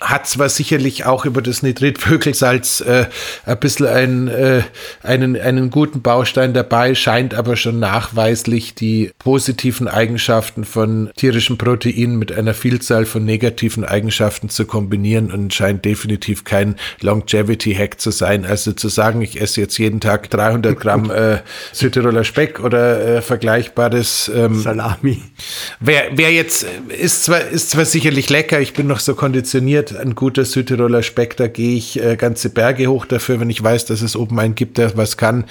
hat 0.00 0.26
zwar 0.26 0.48
sicherlich 0.48 1.04
auch 1.06 1.24
über 1.24 1.42
das 1.42 1.62
Nitritpökelsalz 1.62 2.80
äh, 2.82 3.06
ein 3.46 3.58
bisschen 3.58 3.86
ein, 3.86 4.28
äh, 4.28 4.62
einen, 5.02 5.38
einen 5.38 5.70
guten 5.70 6.02
Baustein 6.02 6.52
dabei, 6.52 6.94
scheint 6.94 7.34
aber 7.34 7.56
schon 7.56 7.78
nachweislich 7.78 8.74
die 8.74 9.10
positiven 9.18 9.88
Eigenschaften 9.88 10.64
von 10.64 11.10
tierischen 11.16 11.58
Proteinen 11.58 12.18
mit 12.18 12.32
einer 12.32 12.54
Vielzahl 12.54 13.06
von 13.06 13.24
negativen 13.24 13.84
Eigenschaften 13.84 14.48
zu 14.48 14.64
kombinieren 14.64 15.30
und 15.30 15.54
scheint 15.54 15.84
definitiv 15.84 16.44
kein 16.44 16.76
Longevity-Hack 17.00 18.00
zu 18.00 18.10
sein. 18.10 18.44
Also 18.44 18.72
zu 18.72 18.88
sagen, 18.88 19.22
ich 19.22 19.40
esse 19.40 19.60
jetzt 19.60 19.78
jeden 19.78 20.00
Tag 20.00 20.30
300 20.30 20.78
Gramm 20.78 21.10
äh, 21.10 21.38
Südtiroler 21.72 22.24
Speck 22.24 22.60
oder 22.60 23.16
äh, 23.16 23.22
vergleichbares 23.22 24.30
ähm, 24.34 24.60
Salami. 24.60 25.22
Wer, 25.80 26.11
wer 26.14 26.32
jetzt, 26.32 26.66
ist 26.88 27.24
zwar, 27.24 27.40
ist 27.40 27.70
zwar 27.70 27.84
sicherlich 27.84 28.30
lecker, 28.30 28.60
ich 28.60 28.72
bin 28.72 28.86
noch 28.86 29.00
so 29.00 29.14
konditioniert, 29.14 29.96
ein 29.96 30.14
guter 30.14 30.44
Südtiroler 30.44 31.02
Speck, 31.02 31.36
da 31.36 31.48
gehe 31.48 31.76
ich 31.76 32.02
äh, 32.02 32.16
ganze 32.16 32.50
Berge 32.50 32.86
hoch 32.86 33.06
dafür, 33.06 33.40
wenn 33.40 33.50
ich 33.50 33.62
weiß, 33.62 33.86
dass 33.86 34.02
es 34.02 34.16
oben 34.16 34.38
einen 34.38 34.54
gibt, 34.54 34.78
der 34.78 34.96
was 34.96 35.16
kann. 35.16 35.44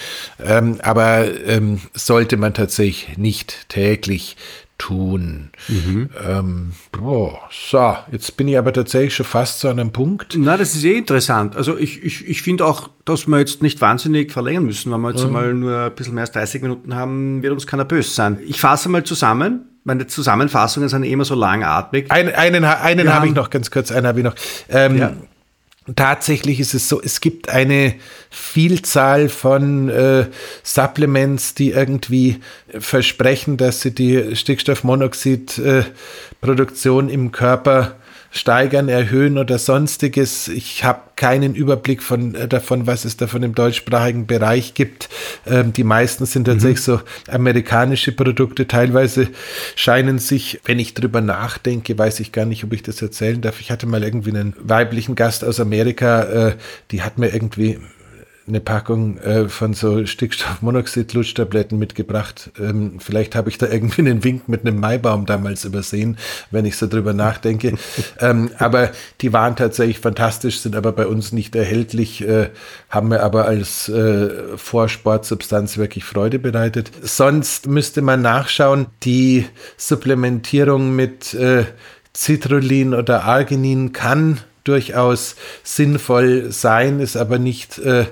Ähm, 0.44 0.80
aber 0.82 1.26
ähm, 1.48 1.82
sollte 1.94 2.38
man 2.38 2.54
tatsächlich 2.54 3.18
nicht 3.18 3.70
täglich 3.70 4.36
tun. 4.82 5.52
Mhm. 5.68 6.10
Ähm, 6.28 6.72
boah, 6.92 7.40
so, 7.52 7.96
jetzt 8.12 8.36
bin 8.36 8.48
ich 8.48 8.58
aber 8.58 8.74
tatsächlich 8.74 9.14
schon 9.14 9.28
fast 9.28 9.60
zu 9.60 9.68
einem 9.68 9.92
Punkt. 9.92 10.36
Na, 10.38 10.58
das 10.58 10.76
ist 10.76 10.84
eh 10.84 10.98
interessant. 10.98 11.56
Also 11.56 11.78
ich, 11.78 12.04
ich, 12.04 12.28
ich 12.28 12.42
finde 12.42 12.66
auch, 12.66 12.90
dass 13.06 13.28
wir 13.28 13.38
jetzt 13.38 13.62
nicht 13.62 13.80
wahnsinnig 13.80 14.32
verlängern 14.32 14.66
müssen. 14.66 14.92
Wenn 14.92 15.02
wir 15.02 15.12
jetzt 15.12 15.26
mhm. 15.26 15.32
mal 15.32 15.54
nur 15.54 15.78
ein 15.78 15.96
bisschen 15.96 16.16
mehr 16.16 16.24
als 16.24 16.32
30 16.32 16.64
Minuten 16.64 16.96
haben, 16.96 17.44
wird 17.44 17.54
uns 17.54 17.68
keiner 17.68 17.86
böse 17.86 18.10
sein. 18.10 18.40
Ich 18.44 18.60
fasse 18.60 18.90
mal 18.90 19.04
zusammen 19.04 19.71
meine 19.84 20.08
Zusammenfassungen 20.08 20.90
sind 20.90 21.04
immer 21.04 21.26
so 21.26 21.36
langatmig. 21.36 22.12
Ein, 22.12 22.34
einen 22.34 22.66
einen 22.66 23.14
habe 23.14 23.28
ich 23.28 23.34
noch, 23.34 23.50
ganz 23.50 23.70
kurz, 23.72 23.92
einen 23.92 24.08
habe 24.08 24.20
ich 24.20 24.26
noch. 24.26 24.36
Ähm, 24.70 24.98
ja. 24.98 25.14
Tatsächlich 25.96 26.60
ist 26.60 26.76
es 26.76 26.88
so, 26.88 27.02
es 27.02 27.22
gibt 27.22 27.50
eine 27.50 27.96
Vielzahl 28.30 29.30
von 29.30 29.90
äh, 29.90 30.28
Supplements, 30.62 31.56
die 31.56 31.72
irgendwie 31.72 32.40
versprechen, 32.78 33.58
dass 33.58 33.82
sie 33.82 33.90
die 33.90 34.36
Stickstoffmonoxidproduktion 34.36 37.10
äh, 37.10 37.14
im 37.14 37.32
Körper 37.32 37.96
steigern, 38.32 38.88
erhöhen 38.88 39.38
oder 39.38 39.60
sonstiges. 39.60 40.48
Ich 40.48 40.84
habe 40.84 41.02
keinen 41.18 41.54
Überblick 41.54 42.02
von, 42.02 42.34
äh, 42.34 42.48
davon, 42.48 42.88
was 42.88 43.06
es 43.06 43.18
davon 43.18 43.44
im 43.44 43.54
deutschsprachigen 43.54 44.26
Bereich 44.26 44.74
gibt. 44.74 45.10
Ähm, 45.46 45.74
die 45.74 45.84
meisten 45.84 46.26
sind 46.26 46.46
tatsächlich 46.46 46.80
mhm. 46.88 46.94
so 46.94 47.02
amerikanische 47.30 48.14
Produkte. 48.14 48.68
Teilweise 48.68 49.28
scheinen 49.76 50.18
sich, 50.18 50.62
wenn 50.66 50.80
ich 50.80 50.94
drüber 50.94 51.20
nachdenke, 51.22 51.98
weiß 51.98 52.22
ich 52.22 52.32
gar 52.32 52.46
nicht, 52.46 52.64
ob 52.64 52.72
ich 52.74 52.84
das 52.84 53.02
erzählen 53.02 53.42
darf. 53.42 53.60
Ich 53.60 53.70
hatte 53.70 53.86
mal 53.86 54.04
irgendwie 54.04 54.32
einen 54.32 54.56
weiblichen 54.60 55.16
Gast 55.16 55.44
aus 55.44 55.60
Amerika, 55.60 56.24
äh, 56.24 56.56
die 56.92 57.02
hat 57.02 57.18
mir 57.18 57.34
irgendwie 57.34 57.80
eine 58.52 58.60
Packung 58.60 59.18
äh, 59.20 59.48
von 59.48 59.74
so 59.74 60.06
Stickstoffmonoxid-Lutschtabletten 60.06 61.80
mitgebracht. 61.80 62.52
Ähm, 62.60 63.00
vielleicht 63.00 63.34
habe 63.34 63.50
ich 63.50 63.58
da 63.58 63.68
irgendwie 63.68 64.02
einen 64.02 64.26
Wink 64.26 64.50
mit 64.50 64.66
einem 64.66 64.80
Maibaum 64.80 65.26
damals 65.26 65.64
übersehen, 65.64 66.18
wenn 66.52 66.66
ich 66.66 66.76
so 66.76 66.88
drüber 66.88 67.14
nachdenke. 67.14 67.76
ähm, 68.20 68.52
aber 68.58 68.92
die 69.22 69.32
waren 69.32 69.56
tatsächlich 69.56 70.00
fantastisch, 70.00 70.60
sind 70.60 70.76
aber 70.76 70.92
bei 70.92 71.08
uns 71.08 71.32
nicht 71.32 71.56
erhältlich, 71.56 72.28
äh, 72.28 72.50
haben 72.90 73.08
mir 73.08 73.24
aber 73.24 73.46
als 73.46 73.88
äh, 73.88 74.58
Vorsportsubstanz 74.58 75.78
wirklich 75.78 76.04
Freude 76.04 76.38
bereitet. 76.38 76.92
Sonst 77.02 77.68
müsste 77.68 78.02
man 78.02 78.22
nachschauen, 78.22 78.88
die 79.04 79.46
Supplementierung 79.78 80.94
mit 80.94 81.34
äh, 81.34 81.64
Citrullin 82.14 82.94
oder 82.94 83.24
Arginin 83.24 83.94
kann 83.94 84.42
durchaus 84.64 85.36
sinnvoll 85.64 86.52
sein, 86.52 87.00
ist 87.00 87.18
aber 87.18 87.40
nicht 87.40 87.80
äh, 87.80 88.06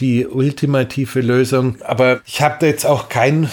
die 0.00 0.26
ultimative 0.26 1.20
Lösung. 1.20 1.76
Aber 1.82 2.20
ich 2.26 2.42
habe 2.42 2.56
da 2.60 2.66
jetzt 2.66 2.86
auch 2.86 3.08
keinen 3.08 3.50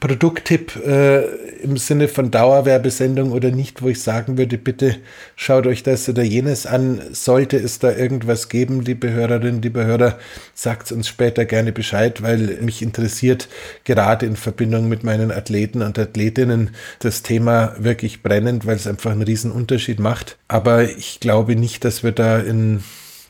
Produkttipp 0.00 0.76
äh, 0.84 1.24
im 1.62 1.76
Sinne 1.76 2.08
von 2.08 2.30
Dauerwerbesendung 2.30 3.32
oder 3.32 3.50
nicht, 3.50 3.82
wo 3.82 3.88
ich 3.88 4.02
sagen 4.02 4.38
würde, 4.38 4.58
bitte 4.58 4.96
schaut 5.36 5.66
euch 5.66 5.82
das 5.82 6.08
oder 6.08 6.22
jenes 6.22 6.66
an. 6.66 7.00
Sollte 7.12 7.56
es 7.56 7.78
da 7.78 7.92
irgendwas 7.92 8.48
geben, 8.48 8.80
liebe 8.80 9.10
Hörerinnen, 9.10 9.62
liebe 9.62 9.84
Hörer, 9.84 10.18
sagt 10.54 10.92
uns 10.92 11.08
später 11.08 11.44
gerne 11.44 11.72
Bescheid, 11.72 12.22
weil 12.22 12.58
mich 12.60 12.82
interessiert 12.82 13.48
gerade 13.84 14.26
in 14.26 14.36
Verbindung 14.36 14.88
mit 14.88 15.04
meinen 15.04 15.30
Athleten 15.30 15.82
und 15.82 15.98
Athletinnen 15.98 16.70
das 16.98 17.22
Thema 17.22 17.74
wirklich 17.78 18.22
brennend, 18.22 18.66
weil 18.66 18.76
es 18.76 18.86
einfach 18.86 19.12
einen 19.12 19.22
riesen 19.22 19.52
Unterschied 19.52 19.98
macht. 19.98 20.36
Aber 20.48 20.84
ich 20.84 21.20
glaube 21.20 21.56
nicht, 21.56 21.84
dass 21.84 22.02
wir 22.02 22.12
da 22.12 22.38
in 22.38 22.82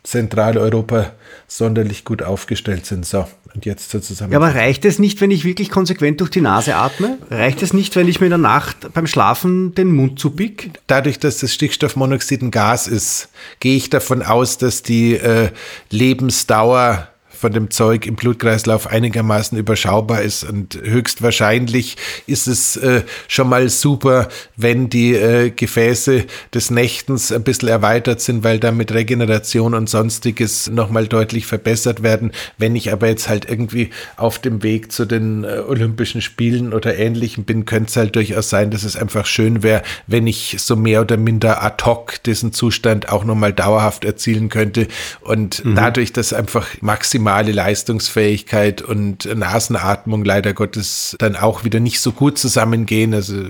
Zentraleuropa 0.05 1.13
sonderlich 1.49 2.05
gut 2.05 2.23
aufgestellt 2.23 2.87
sind. 2.87 3.07
So, 3.07 3.27
und 3.55 3.65
jetzt 3.65 3.91
sozusagen. 3.91 4.33
Ja, 4.33 4.39
aber 4.39 4.55
reicht 4.55 4.85
es 4.85 4.99
nicht, 4.99 5.21
wenn 5.21 5.31
ich 5.31 5.45
wirklich 5.45 5.71
konsequent 5.71 6.21
durch 6.21 6.31
die 6.31 6.41
Nase 6.41 6.75
atme? 6.75 7.19
Reicht 7.31 7.63
es 7.63 7.73
nicht, 7.73 7.95
wenn 7.97 8.09
ich 8.09 8.21
mir 8.21 8.27
in 8.27 8.31
der 8.31 8.39
Nacht 8.39 8.93
beim 8.93 9.07
Schlafen 9.07 9.75
den 9.75 9.93
Mund 9.93 10.19
zupick? 10.19 10.71
Dadurch, 10.87 11.19
dass 11.19 11.39
das 11.39 11.55
Stickstoffmonoxid 11.55 12.43
ein 12.43 12.51
Gas 12.51 12.89
ist, 12.89 13.29
gehe 13.61 13.77
ich 13.77 13.91
davon 13.91 14.23
aus, 14.23 14.59
dass 14.59 14.83
die 14.83 15.15
äh, 15.15 15.51
Lebensdauer 15.91 17.09
von 17.45 17.53
dem 17.53 17.71
Zeug 17.71 18.07
im 18.07 18.15
Blutkreislauf 18.15 18.87
einigermaßen 18.87 19.59
überschaubar 19.59 20.23
ist. 20.23 20.45
Und 20.45 20.81
höchstwahrscheinlich 20.83 21.99
ist 22.27 22.47
es 22.47 22.79
äh, 22.79 23.03
schon 23.29 23.51
mal 23.51 23.69
super, 23.69 24.31
wenn 24.57 24.89
die 24.89 25.15
äh, 25.15 25.51
Gefäße 25.51 26.25
des 26.55 26.71
Nächtens 26.71 27.33
ein 27.33 27.43
bisschen 27.43 27.69
erweitert 27.69 28.23
sind, 28.23 28.45
weil 28.45 28.59
damit 28.59 28.95
Regeneration 28.95 29.75
und 29.75 29.91
sonstiges 29.91 30.71
nochmal 30.71 31.07
deutlich 31.07 31.45
verbessert 31.45 32.03
werden. 32.03 32.33
Wenn 32.57 32.75
ich 32.77 32.91
aber 32.91 33.09
jetzt 33.09 33.29
halt 33.29 33.47
irgendwie 33.47 33.91
auf 34.17 34.39
dem 34.39 34.63
Weg 34.63 34.91
zu 34.91 35.05
den 35.05 35.45
äh, 35.45 35.65
Olympischen 35.69 36.23
Spielen 36.23 36.73
oder 36.73 36.97
ähnlichem 36.97 37.45
bin, 37.45 37.67
könnte 37.67 37.91
es 37.91 37.97
halt 37.99 38.17
durchaus 38.17 38.49
sein, 38.49 38.71
dass 38.71 38.85
es 38.85 38.97
einfach 38.97 39.27
schön 39.27 39.63
wäre, 39.63 39.83
wenn 40.07 40.27
ich 40.27 40.57
so 40.61 40.77
mehr 40.77 41.03
oder 41.03 41.19
minder 41.19 41.63
ad 41.63 41.85
hoc 41.85 42.23
diesen 42.23 42.55
Zustand 42.55 43.11
auch 43.11 43.27
nochmal 43.27 43.53
dauerhaft 43.53 44.07
erzielen 44.07 44.49
könnte. 44.49 44.89
Und 45.21 45.63
mhm. 45.63 45.75
dadurch, 45.75 46.15
dass 46.15 46.33
einfach 46.33 46.69
maximal 46.81 47.34
maximale 47.35 47.53
Leistungsfähigkeit 47.53 48.83
und 48.83 49.25
Nasenatmung 49.25 50.25
leider 50.25 50.53
Gottes 50.55 51.17
dann 51.19 51.37
auch 51.37 51.65
wieder 51.65 51.81
nicht 51.81 52.01
so 52.01 52.13
gut 52.13 52.39
zusammengehen. 52.39 53.15
Also, 53.15 53.43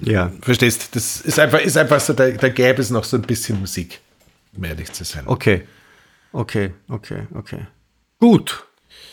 ja. 0.00 0.32
verstehst, 0.40 0.96
das 0.96 1.20
ist 1.20 1.38
einfach, 1.38 1.60
ist 1.60 1.76
einfach 1.76 2.00
so, 2.00 2.12
da, 2.12 2.30
da 2.30 2.48
gäbe 2.48 2.80
es 2.80 2.90
noch 2.90 3.04
so 3.04 3.16
ein 3.16 3.22
bisschen 3.22 3.60
Musik, 3.60 4.00
um 4.56 4.64
ehrlich 4.64 4.92
zu 4.92 5.04
sein. 5.04 5.24
Okay. 5.26 5.62
Okay, 6.32 6.72
okay, 6.88 7.26
okay. 7.34 7.66
Gut. 8.20 8.64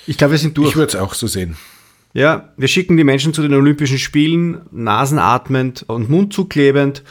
Ich 0.06 0.18
glaube, 0.18 0.32
wir 0.32 0.38
sind 0.38 0.58
durch. 0.58 0.70
Ich 0.70 0.76
würde 0.76 0.90
es 0.90 0.96
auch 0.96 1.14
so 1.14 1.28
sehen. 1.28 1.58
Ja, 2.14 2.54
wir 2.58 2.68
schicken 2.68 2.96
die 2.96 3.04
Menschen 3.04 3.34
zu 3.34 3.42
den 3.42 3.54
Olympischen 3.54 3.98
Spielen, 3.98 4.62
nasenatmend 4.72 5.84
und 5.88 6.10
mundzuklebend. 6.10 7.04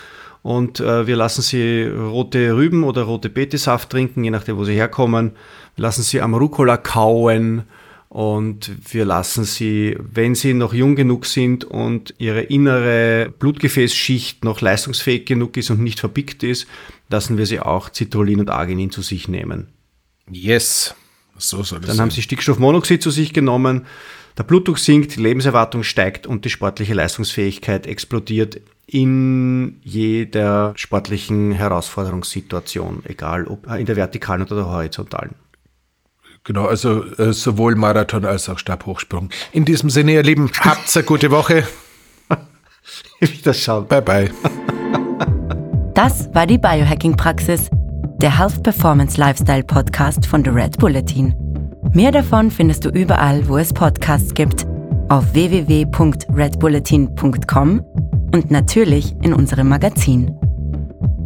Und 0.43 0.79
äh, 0.79 1.09
wir 1.09 1.17
lassen 1.17 1.43
sie 1.43 1.83
rote 1.83 2.55
Rüben 2.55 2.85
oder 2.85 3.03
rote 3.03 3.29
Betesaft 3.29 3.91
trinken, 3.91 4.23
je 4.23 4.31
nachdem, 4.31 4.57
wo 4.57 4.65
sie 4.65 4.75
herkommen. 4.75 5.33
Wir 5.77 5.83
lassen 5.83 6.03
sie 6.03 6.21
am 6.21 6.35
Rucola 6.35 6.77
kauen 6.77 7.65
Und 8.09 8.71
wir 8.95 9.05
lassen 9.05 9.45
sie, 9.45 9.97
wenn 9.99 10.35
sie 10.35 10.55
noch 10.55 10.73
jung 10.73 10.97
genug 10.97 11.27
sind 11.27 11.65
und 11.65 12.15
ihre 12.19 12.41
innere 12.41 13.33
Blutgefäßschicht 13.39 14.45
noch 14.45 14.61
leistungsfähig 14.61 15.27
genug 15.27 15.57
ist 15.57 15.71
und 15.71 15.81
nicht 15.81 16.01
verbickt 16.01 16.43
ist, 16.43 16.67
lassen 17.11 17.37
wir 17.37 17.47
sie 17.47 17.61
auch 17.61 17.91
Citrullin 17.93 18.41
und 18.41 18.51
Arginin 18.51 18.91
zu 18.91 19.03
sich 19.03 19.29
nehmen. 19.29 19.69
Yes. 20.31 20.95
So 21.37 21.63
soll 21.63 21.81
Dann 21.81 21.91
sein. 21.91 22.01
haben 22.01 22.11
sie 22.11 22.23
Stickstoffmonoxid 22.23 23.03
zu 23.03 23.11
sich 23.11 23.35
genommen. 23.35 23.85
Der 24.39 24.45
Blutdruck 24.45 24.79
sinkt, 24.79 25.17
die 25.17 25.21
Lebenserwartung 25.21 25.83
steigt 25.83 26.27
und 26.27 26.45
die 26.45 26.51
sportliche 26.51 26.95
Leistungsfähigkeit 26.95 27.87
explodiert 27.87 28.61
in 28.87 29.81
jeder 29.83 30.73
sportlichen 30.77 31.53
Herausforderungssituation, 31.53 33.03
egal 33.05 33.47
ob 33.47 33.71
in 33.73 33.85
der 33.85 33.97
vertikalen 33.97 34.43
oder 34.43 34.57
der 34.57 34.67
horizontalen. 34.67 35.35
Genau, 36.47 36.65
also 36.67 37.05
äh, 37.19 37.33
sowohl 37.33 37.75
Marathon 37.75 38.25
als 38.25 38.49
auch 38.49 38.61
Stabhochsprung. 38.61 39.31
In 39.53 39.65
diesem 39.65 39.91
Sinne, 39.91 40.13
ihr 40.13 40.23
Lieben, 40.23 40.49
habt 40.61 40.97
eine 40.97 41.05
gute 41.05 41.33
Woche. 41.33 41.67
Wiederschauen. 43.21 43.89
Bye 43.89 44.03
bye. 44.03 44.31
Das 45.95 46.33
war 46.35 46.47
die 46.47 46.59
Biohacking-Praxis, 46.59 47.69
der 48.23 48.39
Health 48.39 48.63
Performance 48.63 49.19
Lifestyle 49.19 49.65
Podcast 49.65 50.25
von 50.25 50.45
The 50.45 50.51
Red 50.51 50.79
Bulletin. 50.79 51.35
Mehr 51.93 52.13
davon 52.13 52.53
findest 52.53 52.85
du 52.85 52.91
überall, 52.91 53.49
wo 53.49 53.59
es 53.59 53.73
Podcasts 53.73 54.33
gibt, 54.33 54.69
auf 55.09 55.35
www.redbulletin.com 55.35 57.81
und 58.33 58.51
natürlich 58.53 59.17
in 59.23 59.35
unserem 59.35 59.69
Magazin. 59.69 60.39